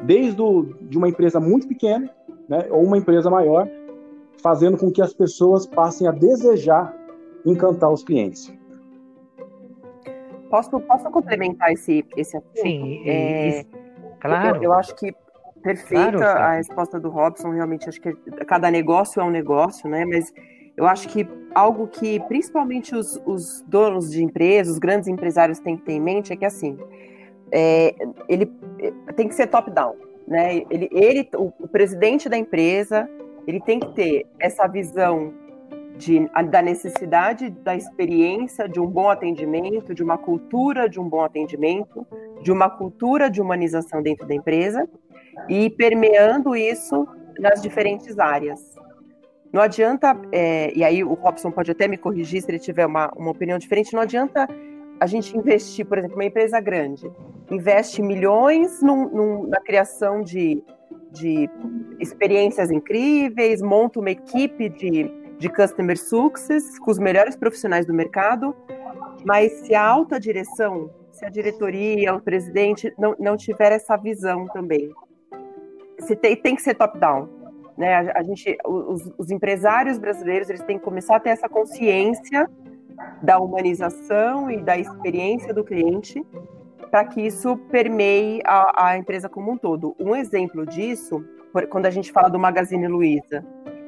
desde 0.05 0.41
o, 0.41 0.75
de 0.89 0.97
uma 0.97 1.11
empresa 1.11 1.39
muito 1.39 1.69
pequena, 1.69 2.09
né? 2.49 2.67
Ou 2.71 2.83
uma 2.83 2.97
empresa 2.97 3.31
maior, 3.31 3.69
fazendo 4.43 4.77
com 4.77 4.91
que 4.91 5.03
as 5.03 5.13
pessoas 5.13 5.67
passem 5.67 6.07
a 6.07 6.13
desejar 6.13 6.95
encantar 7.45 7.91
os 7.91 8.03
clientes. 8.03 8.53
Posso, 10.51 10.81
posso 10.81 11.11
complementar 11.11 11.73
esse, 11.73 12.05
esse 12.17 12.37
assunto? 12.37 12.61
Sim, 12.61 13.09
é, 13.09 13.67
claro. 14.19 14.57
Eu, 14.57 14.63
eu, 14.63 14.73
acho 14.73 14.95
que 14.97 15.15
perfeita 15.63 16.17
claro, 16.17 16.41
a 16.41 16.53
resposta 16.53 16.99
do 16.99 17.11
Robson, 17.11 17.51
realmente 17.51 17.89
acho 17.89 18.01
que 18.01 18.13
cada 18.47 18.71
negócio 18.71 19.21
é 19.21 19.25
um 19.25 19.31
negócio, 19.31 19.89
né? 19.91 20.05
Mas 20.05 20.33
eu 20.77 20.87
acho 20.87 21.09
que 21.09 21.29
algo 21.55 21.87
que 21.89 22.21
principalmente 22.21 22.95
os, 22.95 23.21
os 23.27 23.63
donos 23.67 24.11
de 24.11 24.23
empresas, 24.23 24.75
os 24.75 24.79
grandes 24.79 25.09
empresários 25.09 25.59
têm 25.59 25.77
que 25.77 25.83
ter 25.83 25.93
em 25.93 26.01
mente 26.01 26.33
é 26.33 26.37
que 26.37 26.45
assim, 26.45 26.79
é, 27.53 27.95
ele 28.29 28.47
tem 29.17 29.29
que 29.29 29.35
ser 29.35 29.49
top-down, 29.49 29.97
né? 30.29 30.63
Ele, 30.71 30.89
ele 30.93 31.29
o, 31.35 31.53
o 31.59 31.67
presidente 31.67 32.29
da 32.29 32.37
empresa, 32.37 33.09
ele 33.47 33.61
tem 33.61 33.81
que 33.81 33.89
ter 33.95 34.27
essa 34.39 34.67
visão 34.67 35.33
de, 35.97 36.31
da 36.51 36.63
necessidade 36.63 37.51
da 37.51 37.75
experiência 37.75 38.69
de 38.69 38.79
um 38.79 38.87
bom 38.87 39.09
atendimento, 39.09 39.95
de 39.95 40.03
uma 40.03 40.19
cultura 40.19 40.89
de 40.89 41.01
um 41.01 41.09
bom 41.09 41.25
atendimento, 41.25 42.07
de 42.43 42.53
uma 42.53 42.71
cultura 42.71 43.29
de 43.29 43.41
humanização 43.41 44.03
dentro 44.03 44.27
da 44.27 44.35
empresa 44.35 44.89
e 45.49 45.71
permeando 45.71 46.55
isso 46.55 47.07
nas 47.39 47.61
diferentes 47.61 48.19
áreas. 48.19 48.77
Não 49.51 49.63
adianta, 49.63 50.15
é, 50.31 50.73
e 50.77 50.85
aí 50.85 51.03
o 51.03 51.15
Robson 51.15 51.51
pode 51.51 51.71
até 51.71 51.89
me 51.89 51.97
corrigir 51.97 52.43
se 52.43 52.51
ele 52.51 52.59
tiver 52.59 52.85
uma, 52.85 53.11
uma 53.17 53.31
opinião 53.31 53.59
diferente, 53.59 53.95
não 53.95 54.03
adianta 54.03 54.47
a 55.01 55.07
gente 55.07 55.37
investir, 55.37 55.87
por 55.87 55.99
exemplo, 55.99 56.17
uma 56.17 56.25
empresa 56.25 56.61
grande, 56.61 57.11
investe 57.51 58.03
milhões 58.03 58.83
num, 58.83 59.09
num, 59.09 59.47
na 59.47 59.61
criação 59.61 60.23
de, 60.23 60.63
de 61.13 61.49
experiências 62.01 62.71
incríveis, 62.71 63.63
monta 63.63 64.01
uma 64.01 64.11
equipe 64.11 64.69
de 64.69 65.19
de 65.39 65.49
customer 65.49 65.97
success 65.97 66.79
com 66.81 66.91
os 66.91 66.99
melhores 66.99 67.37
profissionais 67.37 67.87
do 67.87 67.95
mercado, 67.95 68.55
mas 69.25 69.53
se 69.53 69.75
a 69.75 69.85
alta 69.85 70.19
direção, 70.19 70.91
se 71.13 71.25
a 71.25 71.29
diretoria, 71.29 72.15
o 72.15 72.21
presidente 72.21 72.93
não, 72.99 73.15
não 73.19 73.37
tiver 73.37 73.73
essa 73.73 73.97
visão 73.97 74.49
também, 74.49 74.91
se 76.01 76.17
tem, 76.17 76.37
tem 76.37 76.57
que 76.57 76.63
ser 76.63 76.75
top-down. 76.75 77.29
Né? 77.77 77.95
A, 77.95 78.19
a, 78.19 78.23
gente, 78.25 78.59
os, 78.67 79.13
os 79.17 79.31
empresários 79.31 79.99
brasileiros 79.99 80.49
eles 80.49 80.63
têm 80.63 80.79
que 80.79 80.85
começar 80.85 81.17
a 81.17 81.21
ter 81.21 81.31
essa 81.31 81.49
consciência 81.49 82.51
da 83.23 83.39
humanização 83.39 84.51
e 84.51 84.61
da 84.61 84.77
experiência 84.77 85.53
do 85.53 85.65
cliente 85.65 86.25
para 86.91 87.05
que 87.05 87.21
isso 87.21 87.57
permeie 87.71 88.41
a, 88.45 88.89
a, 88.89 88.99
empresa 88.99 89.29
como 89.29 89.53
um 89.53 89.59
todo. 89.59 89.95
Um 89.99 90.17
exemplo 90.17 90.65
disso, 90.65 91.25
quando 91.71 91.87
a 91.87 91.91
gente 91.91 92.11
fala 92.11 92.29
do 92.29 92.39
Magazine 92.39 92.89
Luiza, 92.89 93.45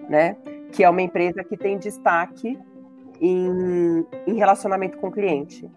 né? 0.08 0.36
que 0.72 0.84
é 0.84 0.90
uma 0.90 1.02
empresa 1.02 1.42
que 1.42 1.56
tem 1.56 1.78
destaque 1.78 2.58
em, 3.20 4.06
em 4.26 4.34
relacionamento 4.34 4.98
com 4.98 5.08
o 5.08 5.12
cliente. 5.12 5.68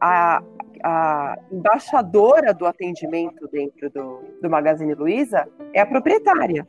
A, 0.00 0.42
a 0.82 1.38
embaixadora 1.50 2.52
do 2.52 2.66
atendimento 2.66 3.48
dentro 3.48 3.90
do, 3.90 4.20
do 4.40 4.50
Magazine 4.50 4.94
Luiza 4.94 5.48
é 5.72 5.80
a 5.80 5.86
proprietária, 5.86 6.66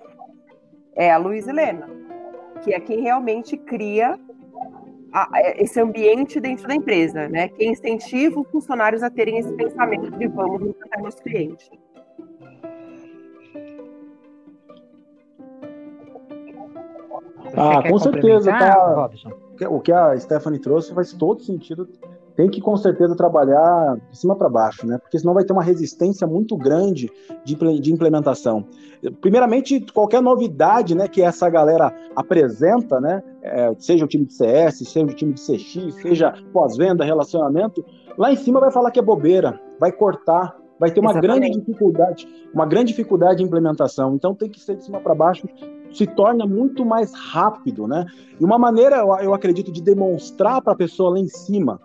é 0.96 1.12
a 1.12 1.18
Luiz 1.18 1.48
Helena, 1.48 1.90
que 2.64 2.74
é 2.74 2.80
quem 2.80 3.02
realmente 3.02 3.58
cria 3.58 4.20
a, 5.14 5.30
esse 5.58 5.80
ambiente 5.80 6.40
dentro 6.40 6.68
da 6.68 6.76
empresa, 6.76 7.30
né? 7.30 7.48
Quem 7.50 7.72
incentiva 7.72 8.40
os 8.40 8.48
funcionários 8.50 9.04
a 9.04 9.10
terem 9.10 9.38
esse 9.38 9.54
pensamento 9.54 10.10
de 10.12 10.28
vamos 10.28 10.62
encantar 10.62 11.02
nosso 11.02 11.22
cliente. 11.22 11.70
ah, 17.56 17.88
com 17.88 18.00
certeza, 18.00 18.52
tá. 18.52 18.96
Robson? 18.96 19.32
O 19.70 19.80
que 19.80 19.92
a 19.92 20.20
Stephanie 20.20 20.60
trouxe 20.60 20.94
faz 20.94 21.14
todo 21.14 21.42
sentido 21.42 21.88
tem 22.36 22.50
que 22.50 22.62
com 22.62 22.76
certeza 22.76 23.16
trabalhar 23.16 23.98
de 24.10 24.18
cima 24.18 24.36
para 24.36 24.50
baixo, 24.50 24.86
né? 24.88 24.98
Porque 24.98 25.20
senão 25.20 25.34
vai 25.34 25.44
ter 25.44 25.54
uma 25.54 25.64
resistência 25.64 26.26
muito 26.26 26.58
grande 26.58 27.10
de, 27.44 27.56
de 27.56 27.94
implementação. 27.94 28.66
Primeiramente, 29.22 29.86
qualquer 29.94 30.22
novidade, 30.22 30.96
né, 30.96 31.08
que 31.08 31.22
essa 31.22 31.50
galera 31.50 31.94
apresenta, 32.16 33.00
né, 33.00 33.22
é, 33.42 33.74
seja 33.78 34.06
o 34.06 34.08
time 34.08 34.26
de 34.26 34.34
CS, 34.34 34.78
seja 34.78 35.06
o 35.06 35.14
time 35.14 35.34
de 35.34 35.42
CX, 35.42 35.96
seja 36.02 36.34
pós-venda, 36.54 37.04
relacionamento, 37.04 37.86
lá 38.18 38.32
em 38.32 38.36
cima 38.36 38.60
vai 38.60 38.72
falar 38.72 38.92
que 38.92 39.00
é 39.00 39.04
bobeira, 39.04 39.60
vai 39.80 39.92
cortar, 39.92 40.56
vai 40.80 40.90
ter 40.90 41.02
uma 41.02 41.12
Exatamente. 41.12 41.40
grande 41.40 41.60
dificuldade, 41.60 42.28
uma 42.54 42.66
grande 42.66 42.88
dificuldade 42.88 43.38
de 43.38 43.44
implementação. 43.44 44.16
Então 44.16 44.34
tem 44.34 44.50
que 44.50 44.60
ser 44.60 44.76
de 44.76 44.86
cima 44.86 45.00
para 45.00 45.14
baixo 45.14 45.48
se 45.94 46.08
torna 46.08 46.46
muito 46.46 46.84
mais 46.84 47.14
rápido, 47.14 47.88
né? 47.88 48.06
E 48.40 48.44
uma 48.44 48.58
maneira, 48.58 48.98
eu 49.22 49.34
acredito, 49.34 49.72
de 49.72 49.80
demonstrar 49.80 50.60
para 50.62 50.74
a 50.74 50.76
pessoa 50.76 51.12
lá 51.12 51.20
em 51.20 51.28
cima 51.28 51.80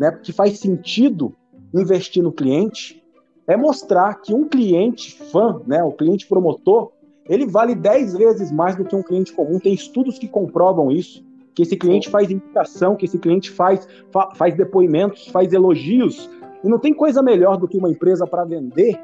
né, 0.00 0.10
que 0.10 0.32
faz 0.32 0.58
sentido 0.58 1.34
investir 1.74 2.22
no 2.22 2.32
cliente, 2.32 3.04
é 3.46 3.54
mostrar 3.54 4.14
que 4.14 4.32
um 4.32 4.48
cliente 4.48 5.14
fã, 5.30 5.60
né, 5.66 5.84
o 5.84 5.92
cliente 5.92 6.26
promotor, 6.26 6.92
ele 7.28 7.46
vale 7.46 7.74
10 7.74 8.16
vezes 8.16 8.50
mais 8.50 8.74
do 8.74 8.84
que 8.84 8.96
um 8.96 9.02
cliente 9.02 9.32
comum. 9.32 9.58
Tem 9.58 9.74
estudos 9.74 10.18
que 10.18 10.26
comprovam 10.26 10.90
isso, 10.90 11.22
que 11.54 11.62
esse 11.62 11.76
cliente 11.76 12.08
faz 12.08 12.30
indicação, 12.30 12.96
que 12.96 13.04
esse 13.04 13.18
cliente 13.18 13.50
faz, 13.50 13.86
fa 14.10 14.30
faz 14.34 14.56
depoimentos, 14.56 15.28
faz 15.28 15.52
elogios. 15.52 16.30
E 16.64 16.68
não 16.68 16.78
tem 16.78 16.94
coisa 16.94 17.22
melhor 17.22 17.58
do 17.58 17.68
que 17.68 17.76
uma 17.76 17.90
empresa 17.90 18.26
para 18.26 18.44
vender, 18.44 18.98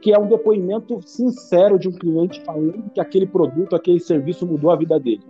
que 0.00 0.12
é 0.12 0.18
um 0.18 0.28
depoimento 0.28 1.00
sincero 1.04 1.78
de 1.78 1.88
um 1.88 1.92
cliente 1.92 2.40
falando 2.44 2.90
que 2.94 3.00
aquele 3.00 3.26
produto, 3.26 3.74
aquele 3.74 3.98
serviço 3.98 4.46
mudou 4.46 4.70
a 4.70 4.76
vida 4.76 4.98
dele. 5.00 5.24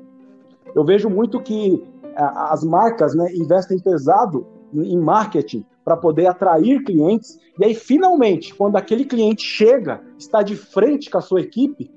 Eu 0.75 0.85
vejo 0.85 1.09
muito 1.09 1.41
que 1.41 1.83
as 2.15 2.63
marcas 2.63 3.15
né, 3.15 3.33
investem 3.35 3.79
pesado 3.79 4.47
em 4.75 4.99
marketing 4.99 5.65
para 5.85 5.97
poder 5.97 6.27
atrair 6.27 6.83
clientes. 6.85 7.39
E 7.59 7.65
aí, 7.65 7.75
finalmente, 7.75 8.55
quando 8.55 8.77
aquele 8.77 9.05
cliente 9.05 9.43
chega, 9.43 10.03
está 10.19 10.43
de 10.43 10.55
frente 10.55 11.11
com 11.11 11.19
a 11.19 11.23
sua 11.23 11.41
equipe, 11.41 11.91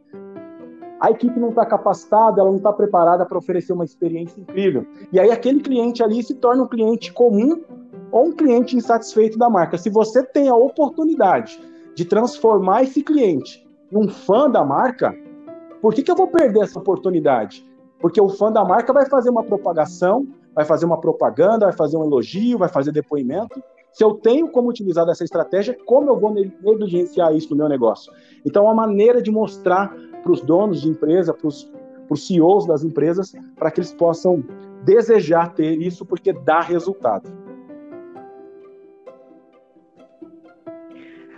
a 0.99 1.09
equipe 1.09 1.39
não 1.39 1.49
está 1.49 1.65
capacitada, 1.65 2.41
ela 2.41 2.49
não 2.49 2.57
está 2.57 2.71
preparada 2.71 3.25
para 3.25 3.37
oferecer 3.37 3.73
uma 3.73 3.83
experiência 3.83 4.39
incrível. 4.39 4.85
E 5.11 5.19
aí, 5.19 5.31
aquele 5.31 5.59
cliente 5.59 6.03
ali 6.03 6.23
se 6.23 6.35
torna 6.35 6.63
um 6.63 6.67
cliente 6.67 7.11
comum 7.11 7.61
ou 8.11 8.27
um 8.27 8.31
cliente 8.31 8.75
insatisfeito 8.75 9.37
da 9.37 9.49
marca. 9.49 9.77
Se 9.77 9.89
você 9.89 10.23
tem 10.23 10.47
a 10.47 10.55
oportunidade 10.55 11.59
de 11.95 12.05
transformar 12.05 12.83
esse 12.83 13.03
cliente 13.03 13.67
em 13.91 13.97
um 13.97 14.07
fã 14.07 14.49
da 14.49 14.63
marca, 14.63 15.13
por 15.81 15.93
que, 15.93 16.03
que 16.03 16.11
eu 16.11 16.15
vou 16.15 16.27
perder 16.27 16.63
essa 16.63 16.79
oportunidade? 16.79 17.65
Porque 17.99 18.21
o 18.21 18.29
fã 18.29 18.51
da 18.51 18.63
marca 18.63 18.93
vai 18.93 19.07
fazer 19.07 19.29
uma 19.29 19.43
propagação, 19.43 20.27
vai 20.53 20.65
fazer 20.65 20.85
uma 20.85 20.99
propaganda, 20.99 21.65
vai 21.65 21.75
fazer 21.75 21.97
um 21.97 22.03
elogio, 22.03 22.57
vai 22.57 22.69
fazer 22.69 22.91
depoimento. 22.91 23.61
Se 23.91 24.03
eu 24.03 24.13
tenho 24.13 24.49
como 24.49 24.69
utilizar 24.69 25.07
essa 25.09 25.23
estratégia, 25.23 25.77
como 25.85 26.09
eu 26.09 26.19
vou 26.19 26.33
negligenciar 26.33 27.35
isso 27.35 27.49
no 27.51 27.57
meu 27.57 27.67
negócio? 27.67 28.11
Então, 28.45 28.63
é 28.63 28.65
uma 28.67 28.87
maneira 28.87 29.21
de 29.21 29.29
mostrar 29.29 29.93
para 30.23 30.31
os 30.31 30.41
donos 30.41 30.81
de 30.81 30.89
empresa, 30.89 31.33
para 31.33 31.47
os 31.47 32.27
CEOs 32.27 32.65
das 32.65 32.83
empresas, 32.83 33.33
para 33.55 33.69
que 33.71 33.79
eles 33.79 33.93
possam 33.93 34.43
desejar 34.83 35.53
ter 35.53 35.81
isso, 35.81 36.05
porque 36.05 36.31
dá 36.31 36.61
resultado. 36.61 37.29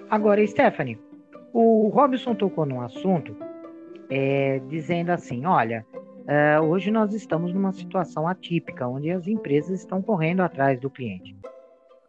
Agora, 0.10 0.46
Stephanie, 0.46 1.00
o 1.52 1.88
Robson 1.88 2.36
tocou 2.36 2.66
num 2.66 2.82
assunto 2.82 3.36
é, 4.10 4.60
dizendo 4.70 5.10
assim: 5.10 5.46
olha, 5.46 5.84
Uh, 6.24 6.64
hoje 6.66 6.90
nós 6.90 7.14
estamos 7.14 7.54
numa 7.54 7.74
situação 7.74 8.28
atípica, 8.28 8.88
onde 8.88 9.12
as 9.12 9.28
empresas 9.28 9.80
estão 9.80 10.02
correndo 10.02 10.42
atrás 10.42 10.80
do 10.80 10.90
cliente. 10.90 11.36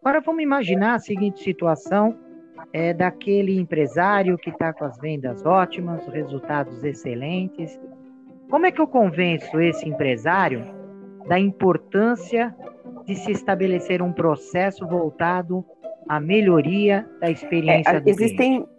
Agora 0.01 0.21
vamos 0.21 0.43
imaginar 0.43 0.95
a 0.95 0.99
seguinte 0.99 1.43
situação 1.43 2.17
é, 2.73 2.93
daquele 2.93 3.59
empresário 3.59 4.39
que 4.39 4.51
está 4.51 4.73
com 4.73 4.85
as 4.85 4.99
vendas 4.99 5.45
ótimas, 5.45 6.07
resultados 6.07 6.85
excelentes. 6.85 7.81
Como 8.49 8.67
é 8.67 8.71
que 8.71 8.81
eu 8.81 8.87
convenço 8.87 9.61
esse 9.61 9.89
empresário 9.89 10.65
da 11.27 11.39
importância 11.39 12.55
de 13.07 13.17
se 13.17 13.33
estabelecer 13.33 14.03
um 14.03 14.13
processo 14.13 14.87
voltado 14.87 15.65
à 16.09 16.21
melhoria 16.21 17.09
da 17.21 17.31
experiência 17.31 17.91
é, 17.91 18.01
do 18.01 18.09
existem, 18.09 18.63
cliente? 18.63 18.74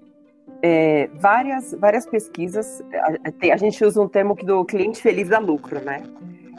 É, 0.67 1.07
várias, 1.13 1.75
várias 1.79 2.07
pesquisas, 2.07 2.81
a, 2.91 3.53
a, 3.53 3.57
gente 3.57 3.85
usa 3.85 4.01
um 4.01 4.07
termo 4.07 4.35
que 4.35 4.43
do 4.43 4.65
cliente 4.65 4.99
feliz 4.99 5.29
dá 5.29 5.37
lucro, 5.37 5.79
né? 5.79 6.01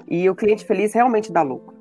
E 0.07 0.31
o 0.31 0.35
cliente 0.35 0.65
feliz 0.65 0.95
realmente 0.95 1.33
dá 1.33 1.43
lucro. 1.43 1.75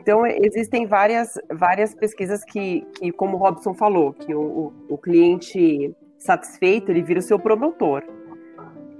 Então, 0.00 0.26
existem 0.26 0.84
várias, 0.84 1.38
várias 1.48 1.94
pesquisas 1.94 2.44
que, 2.44 2.84
que, 2.96 3.12
como 3.12 3.36
o 3.36 3.38
Robson 3.38 3.72
falou, 3.72 4.12
que 4.12 4.34
o, 4.34 4.72
o, 4.88 4.98
cliente 4.98 5.94
satisfeito, 6.18 6.90
ele 6.90 7.02
vira 7.02 7.20
o 7.20 7.22
seu 7.22 7.38
promotor. 7.38 8.02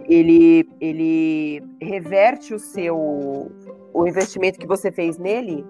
Ele, 0.09 0.69
ele 0.81 1.61
reverte 1.83 2.55
o 2.55 2.59
seu 2.59 3.51
o 3.93 4.07
investimento 4.07 4.61
que 4.61 4.67
você 4.67 4.93
fez 4.93 5.19
nele 5.19 5.67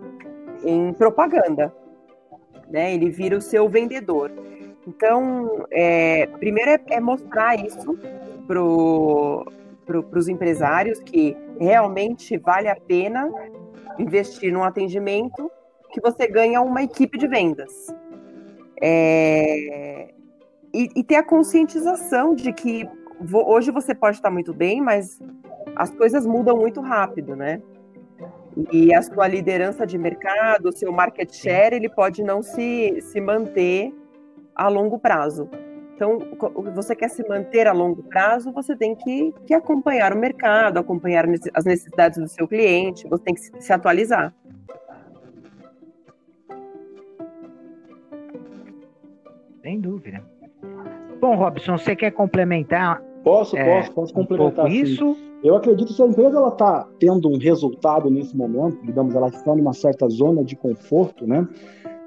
em 0.62 0.92
propaganda. 0.92 1.75
Né? 2.68 2.94
Ele 2.94 3.09
vira 3.09 3.38
o 3.38 3.40
seu 3.40 3.70
vendedor. 3.70 4.31
Então, 4.87 5.66
é, 5.70 6.27
primeiro 6.38 6.70
é, 6.70 6.81
é, 6.90 7.01
mostrar 7.01 7.57
isso 7.57 7.99
para 8.47 8.61
pro, 9.87 10.18
os 10.18 10.29
empresários 10.29 10.99
que 11.01 11.37
realmente 11.59 12.37
vale 12.37 12.68
a 12.68 12.77
pena 12.77 13.31
investir 13.99 14.53
num 14.53 14.62
atendimento 14.62 15.51
que 15.92 16.01
você 16.01 16.27
ganha 16.27 16.61
uma 16.61 16.83
equipe 16.83 17.16
de 17.16 17.27
vendas. 17.27 17.94
É, 18.83 20.12
e, 20.75 20.88
e, 20.97 21.05
ter 21.05 21.16
a 21.16 21.23
conscientização 21.23 22.35
de 22.35 22.53
que 22.53 22.87
hoje 23.33 23.70
você 23.70 23.94
pode 23.94 24.16
estar 24.16 24.31
muito 24.31 24.53
bem, 24.53 24.83
mas 24.83 25.20
as 25.77 25.90
coisas 25.90 26.27
mudam 26.27 26.57
muito 26.57 26.81
rápido, 26.81 27.37
né? 27.37 27.62
E 28.73 28.92
a 28.92 29.01
sua 29.01 29.27
liderança 29.29 29.87
de 29.87 29.97
mercado, 29.97 30.68
o 30.68 30.77
seu 30.77 30.92
market 30.92 31.33
share, 31.33 31.75
ele 31.75 31.88
pode 31.88 32.23
não 32.23 32.42
se, 32.42 33.01
se 33.01 33.20
manter 33.20 33.92
a 34.55 34.69
longo 34.69 34.99
prazo. 34.99 35.49
Então, 35.95 36.19
você 36.75 36.95
quer 36.95 37.09
se 37.09 37.27
manter 37.29 37.69
a 37.69 37.73
longo 37.73 38.03
prazo, 38.03 38.53
você 38.53 38.75
tem 38.75 38.97
que, 38.97 39.33
que 39.47 39.55
acompanhar 39.55 40.12
o 40.12 40.19
mercado, 40.19 40.79
acompanhar 40.79 41.25
as 41.55 41.64
necessidades 41.64 42.19
do 42.19 42.29
seu 42.29 42.49
cliente, 42.49 43.07
você 43.09 43.23
tem 43.23 43.35
que 43.35 43.40
se, 43.40 43.73
atualizar. 43.73 44.35
Sem 49.62 49.81
dúvida. 49.81 50.23
Bom, 51.21 51.37
Robson, 51.37 51.79
você 51.79 51.95
quer 51.95 52.11
complementar? 52.11 53.01
Posso, 53.23 53.57
é, 53.57 53.64
posso, 53.64 53.93
posso 53.93 54.14
complementar. 54.14 54.67
Um 54.67 54.69
isso. 54.69 55.17
Eu 55.45 55.55
acredito 55.57 55.88
que 55.88 55.95
se 55.95 56.03
a 56.03 56.07
empresa 56.07 56.49
está 56.49 56.88
tendo 56.99 57.29
um 57.29 57.38
resultado 57.38 58.11
nesse 58.11 58.37
momento, 58.37 58.85
digamos, 58.85 59.14
ela 59.14 59.29
está 59.29 59.55
numa 59.55 59.73
certa 59.73 60.09
zona 60.09 60.43
de 60.43 60.57
conforto, 60.57 61.27
né? 61.27 61.47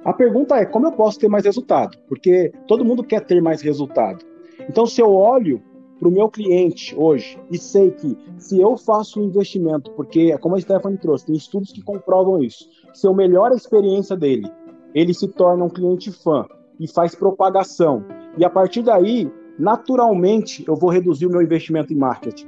A 0.08 0.14
pergunta 0.14 0.56
é 0.56 0.66
como 0.66 0.88
eu 0.88 0.94
posso 0.94 1.20
ter 1.20 1.28
mais 1.28 1.44
resultado? 1.44 1.98
Porque 2.08 2.54
todo 2.66 2.86
mundo 2.86 3.04
quer 3.04 3.26
ter 3.26 3.42
mais 3.42 3.62
resultado. 3.62 4.24
Então, 4.70 4.86
se 4.86 5.02
eu 5.02 5.12
olho 5.12 5.62
para 6.00 6.08
o 6.08 6.12
meu 6.12 6.30
cliente 6.30 6.96
hoje 6.98 7.38
e 7.52 7.58
sei 7.58 7.92
que 7.92 8.18
se 8.38 8.58
eu 8.58 8.78
faço 8.78 9.20
um 9.20 9.26
investimento, 9.26 9.92
porque, 9.92 10.38
como 10.38 10.56
a 10.56 10.62
Stephanie 10.62 10.98
trouxe, 10.98 11.26
tem 11.26 11.36
estudos 11.36 11.74
que 11.74 11.84
comprovam 11.84 12.42
isso, 12.42 12.70
se 12.94 13.06
eu 13.06 13.14
melhoro 13.14 13.54
a 13.54 13.58
experiência 13.58 14.16
dele, 14.16 14.50
ele 14.96 15.14
se 15.14 15.28
torna 15.28 15.66
um 15.66 15.70
cliente 15.70 16.10
fã 16.10 16.46
e 16.80 16.88
faz 16.88 17.14
propagação. 17.14 18.06
E 18.38 18.46
a 18.46 18.50
partir 18.50 18.84
daí, 18.84 19.30
naturalmente, 19.60 20.64
eu 20.66 20.78
vou 20.78 20.90
reduzir 20.90 21.26
o 21.26 21.32
meu 21.32 21.42
investimento 21.42 21.92
em 21.92 21.98
marketing. 21.98 22.48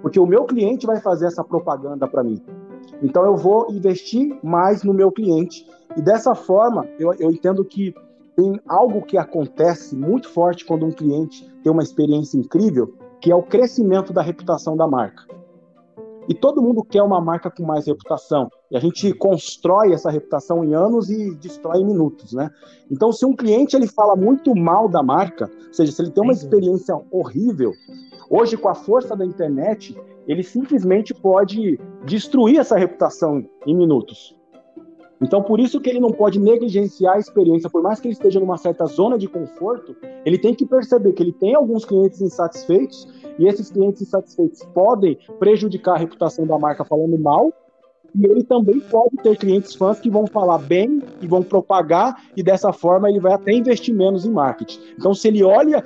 Porque 0.00 0.18
o 0.18 0.24
meu 0.24 0.44
cliente 0.44 0.86
vai 0.86 0.98
fazer 1.02 1.26
essa 1.26 1.44
propaganda 1.44 2.08
para 2.08 2.24
mim. 2.24 2.42
Então 3.02 3.24
eu 3.26 3.36
vou 3.36 3.70
investir 3.70 4.38
mais 4.42 4.82
no 4.82 4.94
meu 4.94 5.12
cliente 5.12 5.66
e 5.98 6.02
dessa 6.02 6.32
forma, 6.32 6.86
eu, 6.96 7.12
eu 7.14 7.28
entendo 7.28 7.64
que 7.64 7.92
tem 8.36 8.60
algo 8.68 9.02
que 9.02 9.18
acontece 9.18 9.96
muito 9.96 10.28
forte 10.28 10.64
quando 10.64 10.86
um 10.86 10.92
cliente 10.92 11.44
tem 11.60 11.72
uma 11.72 11.82
experiência 11.82 12.38
incrível, 12.38 12.94
que 13.20 13.32
é 13.32 13.34
o 13.34 13.42
crescimento 13.42 14.12
da 14.12 14.22
reputação 14.22 14.76
da 14.76 14.86
marca. 14.86 15.24
E 16.28 16.34
todo 16.34 16.62
mundo 16.62 16.84
quer 16.84 17.02
uma 17.02 17.20
marca 17.20 17.50
com 17.50 17.64
mais 17.64 17.88
reputação. 17.88 18.48
E 18.70 18.76
a 18.76 18.80
gente 18.80 19.12
constrói 19.14 19.92
essa 19.92 20.08
reputação 20.08 20.62
em 20.62 20.72
anos 20.72 21.10
e 21.10 21.34
destrói 21.34 21.80
em 21.80 21.86
minutos, 21.86 22.32
né? 22.32 22.48
Então, 22.88 23.10
se 23.10 23.26
um 23.26 23.34
cliente 23.34 23.74
ele 23.74 23.88
fala 23.88 24.14
muito 24.14 24.54
mal 24.54 24.88
da 24.88 25.02
marca, 25.02 25.50
ou 25.66 25.74
seja, 25.74 25.90
se 25.90 26.00
ele 26.00 26.12
tem 26.12 26.22
uma 26.22 26.32
experiência 26.32 26.96
horrível, 27.10 27.72
hoje 28.30 28.56
com 28.56 28.68
a 28.68 28.74
força 28.74 29.16
da 29.16 29.26
internet, 29.26 30.00
ele 30.28 30.44
simplesmente 30.44 31.12
pode 31.12 31.80
destruir 32.04 32.60
essa 32.60 32.78
reputação 32.78 33.44
em 33.66 33.74
minutos. 33.74 34.37
Então, 35.20 35.42
por 35.42 35.58
isso 35.58 35.80
que 35.80 35.90
ele 35.90 35.98
não 35.98 36.10
pode 36.10 36.38
negligenciar 36.38 37.16
a 37.16 37.18
experiência, 37.18 37.68
por 37.68 37.82
mais 37.82 38.00
que 38.00 38.06
ele 38.06 38.12
esteja 38.12 38.38
numa 38.38 38.56
certa 38.56 38.86
zona 38.86 39.18
de 39.18 39.26
conforto, 39.28 39.96
ele 40.24 40.38
tem 40.38 40.54
que 40.54 40.64
perceber 40.64 41.12
que 41.12 41.22
ele 41.22 41.32
tem 41.32 41.54
alguns 41.54 41.84
clientes 41.84 42.20
insatisfeitos 42.20 43.08
e 43.38 43.46
esses 43.46 43.70
clientes 43.70 44.02
insatisfeitos 44.02 44.62
podem 44.72 45.18
prejudicar 45.38 45.94
a 45.94 45.98
reputação 45.98 46.46
da 46.46 46.58
marca 46.58 46.84
falando 46.84 47.18
mal, 47.18 47.52
e 48.14 48.24
ele 48.24 48.42
também 48.42 48.80
pode 48.80 49.16
ter 49.22 49.36
clientes 49.36 49.74
fãs 49.74 50.00
que 50.00 50.08
vão 50.08 50.26
falar 50.26 50.58
bem 50.58 51.02
e 51.20 51.26
vão 51.26 51.42
propagar, 51.42 52.22
e 52.36 52.42
dessa 52.42 52.72
forma 52.72 53.08
ele 53.10 53.20
vai 53.20 53.32
até 53.32 53.52
investir 53.52 53.94
menos 53.94 54.24
em 54.24 54.30
marketing. 54.30 54.80
Então, 54.96 55.12
se 55.14 55.28
ele 55.28 55.42
olha 55.42 55.84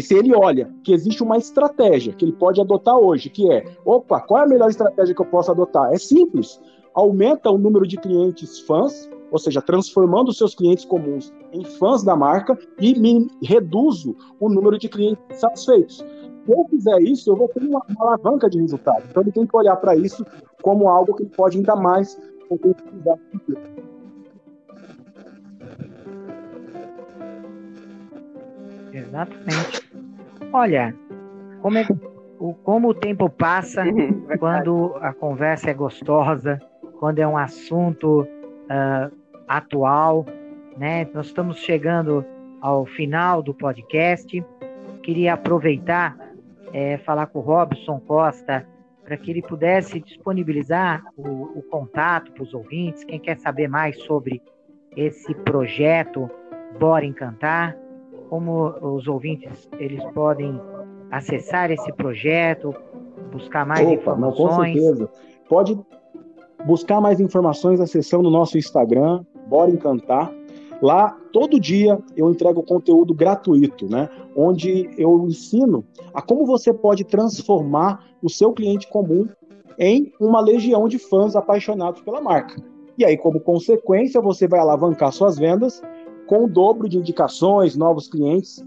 se 0.00 0.14
ele 0.14 0.34
olha 0.34 0.70
que 0.82 0.92
existe 0.92 1.22
uma 1.22 1.38
estratégia 1.38 2.12
que 2.12 2.24
ele 2.24 2.32
pode 2.32 2.60
adotar 2.60 2.96
hoje, 2.96 3.30
que 3.30 3.50
é, 3.50 3.64
opa, 3.84 4.20
qual 4.20 4.40
é 4.40 4.44
a 4.44 4.48
melhor 4.48 4.68
estratégia 4.68 5.14
que 5.14 5.20
eu 5.20 5.26
posso 5.26 5.50
adotar? 5.50 5.92
É 5.92 5.98
simples 5.98 6.60
aumenta 6.94 7.50
o 7.50 7.58
número 7.58 7.86
de 7.86 7.96
clientes 7.96 8.60
fãs, 8.60 9.10
ou 9.30 9.38
seja, 9.38 9.62
transformando 9.62 10.28
os 10.28 10.36
seus 10.36 10.54
clientes 10.54 10.84
comuns 10.84 11.32
em 11.52 11.64
fãs 11.64 12.02
da 12.02 12.14
marca 12.14 12.58
e 12.78 12.98
me 12.98 13.28
reduzo 13.42 14.16
o 14.38 14.48
número 14.48 14.78
de 14.78 14.88
clientes 14.88 15.22
satisfeitos. 15.38 16.04
Se 16.44 16.52
eu 16.52 16.66
fizer 16.68 17.00
isso, 17.02 17.30
eu 17.30 17.36
vou 17.36 17.48
ter 17.48 17.64
uma, 17.64 17.80
uma 17.88 18.06
alavanca 18.08 18.50
de 18.50 18.60
resultado. 18.60 19.04
Então 19.08 19.22
ele 19.22 19.32
tem 19.32 19.46
que 19.46 19.56
olhar 19.56 19.76
para 19.76 19.96
isso 19.96 20.24
como 20.60 20.88
algo 20.88 21.14
que 21.14 21.22
ele 21.22 21.30
pode 21.30 21.56
ainda 21.56 21.76
mais 21.76 22.20
concretizar. 22.48 23.18
Exatamente. 28.92 29.90
Olha, 30.52 30.94
como, 31.62 31.78
é, 31.78 31.86
o, 32.38 32.52
como 32.54 32.88
o 32.88 32.94
tempo 32.94 33.30
passa 33.30 33.82
quando 34.38 34.94
a 35.00 35.14
conversa 35.14 35.70
é 35.70 35.74
gostosa, 35.74 36.60
quando 37.02 37.18
é 37.18 37.26
um 37.26 37.36
assunto 37.36 38.20
uh, 38.20 39.12
atual, 39.48 40.24
né? 40.78 41.04
Nós 41.12 41.26
estamos 41.26 41.58
chegando 41.58 42.24
ao 42.60 42.86
final 42.86 43.42
do 43.42 43.52
podcast. 43.52 44.40
Queria 45.02 45.34
aproveitar, 45.34 46.16
é, 46.72 46.98
falar 46.98 47.26
com 47.26 47.40
o 47.40 47.42
Robson 47.42 47.98
Costa, 47.98 48.64
para 49.02 49.16
que 49.16 49.32
ele 49.32 49.42
pudesse 49.42 49.98
disponibilizar 49.98 51.02
o, 51.16 51.58
o 51.58 51.62
contato 51.68 52.30
para 52.30 52.44
os 52.44 52.54
ouvintes, 52.54 53.02
quem 53.02 53.18
quer 53.18 53.36
saber 53.36 53.66
mais 53.66 54.00
sobre 54.04 54.40
esse 54.96 55.34
projeto 55.34 56.30
Bora 56.78 57.04
Encantar, 57.04 57.76
como 58.30 58.68
os 58.80 59.08
ouvintes 59.08 59.68
eles 59.76 60.04
podem 60.12 60.56
acessar 61.10 61.68
esse 61.68 61.92
projeto, 61.94 62.72
buscar 63.32 63.66
mais 63.66 63.84
Opa, 63.88 63.92
informações. 63.92 64.76
Não, 64.76 64.92
com 64.92 64.96
certeza. 64.96 65.10
Pode 65.48 66.01
buscar 66.66 67.00
mais 67.00 67.20
informações, 67.20 67.80
acessando 67.80 68.28
o 68.28 68.32
nosso 68.32 68.56
Instagram, 68.58 69.24
Bora 69.48 69.70
Encantar. 69.70 70.32
Lá, 70.80 71.16
todo 71.32 71.60
dia, 71.60 71.98
eu 72.16 72.30
entrego 72.30 72.62
conteúdo 72.62 73.14
gratuito, 73.14 73.88
né? 73.88 74.08
Onde 74.36 74.90
eu 74.98 75.26
ensino 75.28 75.84
a 76.12 76.20
como 76.20 76.44
você 76.44 76.72
pode 76.72 77.04
transformar 77.04 78.04
o 78.20 78.28
seu 78.28 78.52
cliente 78.52 78.88
comum 78.88 79.28
em 79.78 80.12
uma 80.20 80.40
legião 80.40 80.88
de 80.88 80.98
fãs 80.98 81.36
apaixonados 81.36 82.02
pela 82.02 82.20
marca. 82.20 82.56
E 82.98 83.04
aí, 83.04 83.16
como 83.16 83.40
consequência, 83.40 84.20
você 84.20 84.48
vai 84.48 84.60
alavancar 84.60 85.12
suas 85.12 85.38
vendas 85.38 85.80
com 86.26 86.44
o 86.44 86.48
dobro 86.48 86.88
de 86.88 86.98
indicações, 86.98 87.76
novos 87.76 88.08
clientes. 88.08 88.62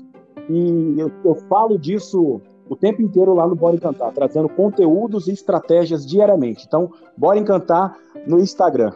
E 0.49 0.95
eu, 0.97 1.11
eu 1.23 1.35
falo 1.49 1.77
disso 1.77 2.41
o 2.67 2.75
tempo 2.75 3.01
inteiro 3.01 3.33
lá 3.33 3.47
no 3.47 3.55
Bora 3.55 3.75
Encantar, 3.75 4.11
trazendo 4.11 4.49
conteúdos 4.49 5.27
e 5.27 5.31
estratégias 5.31 6.05
diariamente. 6.05 6.65
Então, 6.67 6.91
Bora 7.15 7.37
Encantar 7.37 7.95
no 8.27 8.39
Instagram. 8.39 8.93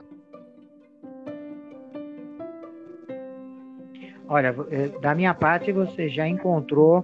Olha, 4.27 4.55
eh, 4.69 4.89
da 5.01 5.15
minha 5.15 5.33
parte, 5.33 5.71
você 5.71 6.07
já 6.07 6.27
encontrou 6.27 7.03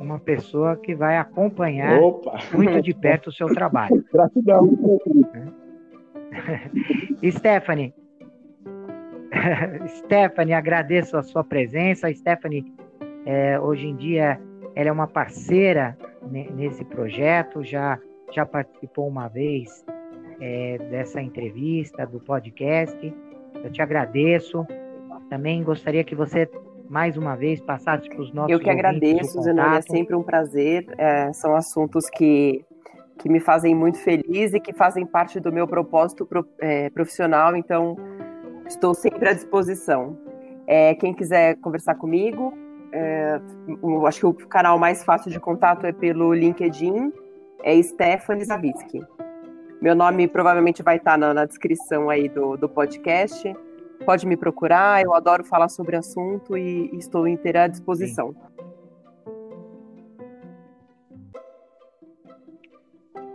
uma 0.00 0.18
pessoa 0.18 0.76
que 0.76 0.94
vai 0.94 1.16
acompanhar 1.16 2.00
Opa. 2.00 2.38
muito 2.52 2.82
de 2.82 2.94
perto 2.94 3.28
o 3.28 3.32
seu 3.32 3.46
trabalho. 3.48 4.04
Gratidão. 4.12 4.68
Stephanie, 7.30 7.94
Stephanie, 9.88 10.54
agradeço 10.54 11.16
a 11.16 11.22
sua 11.22 11.44
presença. 11.44 12.12
Stephanie, 12.12 12.72
é, 13.24 13.58
hoje 13.60 13.86
em 13.86 13.96
dia 13.96 14.40
ela 14.74 14.88
é 14.88 14.92
uma 14.92 15.06
parceira 15.06 15.96
nesse 16.54 16.84
projeto, 16.84 17.62
já, 17.62 17.98
já 18.32 18.44
participou 18.44 19.08
uma 19.08 19.28
vez 19.28 19.84
é, 20.40 20.78
dessa 20.90 21.20
entrevista, 21.20 22.06
do 22.06 22.20
podcast. 22.20 23.14
Eu 23.54 23.70
te 23.70 23.82
agradeço. 23.82 24.66
Também 25.28 25.62
gostaria 25.62 26.04
que 26.04 26.14
você 26.14 26.48
mais 26.88 27.16
uma 27.16 27.36
vez 27.36 27.60
passasse 27.60 28.08
para 28.08 28.20
os 28.20 28.32
nossos 28.32 28.50
Eu 28.50 28.60
que 28.60 28.70
agradeço, 28.70 29.42
Zenoni, 29.42 29.76
é 29.76 29.82
sempre 29.82 30.14
um 30.14 30.22
prazer. 30.22 30.86
É, 30.96 31.32
são 31.32 31.54
assuntos 31.54 32.08
que, 32.08 32.64
que 33.18 33.28
me 33.28 33.40
fazem 33.40 33.74
muito 33.74 33.98
feliz 33.98 34.54
e 34.54 34.60
que 34.60 34.72
fazem 34.72 35.04
parte 35.04 35.38
do 35.38 35.52
meu 35.52 35.68
propósito 35.68 36.24
pro, 36.24 36.46
é, 36.60 36.88
profissional, 36.90 37.54
então 37.54 37.96
estou 38.66 38.94
sempre 38.94 39.28
à 39.28 39.32
disposição. 39.32 40.16
É, 40.66 40.94
quem 40.94 41.14
quiser 41.14 41.56
conversar 41.56 41.94
comigo, 41.94 42.52
é, 42.92 43.40
acho 44.06 44.20
que 44.20 44.26
o 44.26 44.48
canal 44.48 44.78
mais 44.78 45.04
fácil 45.04 45.30
de 45.30 45.38
contato 45.38 45.84
é 45.84 45.92
pelo 45.92 46.32
LinkedIn, 46.32 47.12
é 47.62 47.80
Stephanie 47.82 48.44
Zavitsky. 48.44 49.04
Meu 49.80 49.94
nome 49.94 50.26
provavelmente 50.26 50.82
vai 50.82 50.96
estar 50.96 51.16
na, 51.16 51.32
na 51.32 51.44
descrição 51.44 52.10
aí 52.10 52.28
do, 52.28 52.56
do 52.56 52.68
podcast. 52.68 53.54
Pode 54.04 54.26
me 54.26 54.36
procurar, 54.36 55.02
eu 55.02 55.14
adoro 55.14 55.44
falar 55.44 55.68
sobre 55.68 55.96
assunto 55.96 56.56
e, 56.56 56.90
e 56.92 56.96
estou 56.96 57.26
inteira 57.28 57.64
à 57.64 57.66
disposição. 57.66 58.32
Sim. 58.32 58.48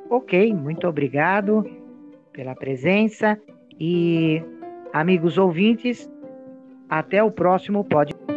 Ok, 0.10 0.54
muito 0.54 0.88
obrigado 0.88 1.66
pela 2.32 2.54
presença 2.54 3.40
e 3.80 4.44
amigos 4.94 5.40
ouvintes, 5.40 6.08
até 6.88 7.24
o 7.24 7.32
próximo 7.32 7.84
podcast. 7.84 8.33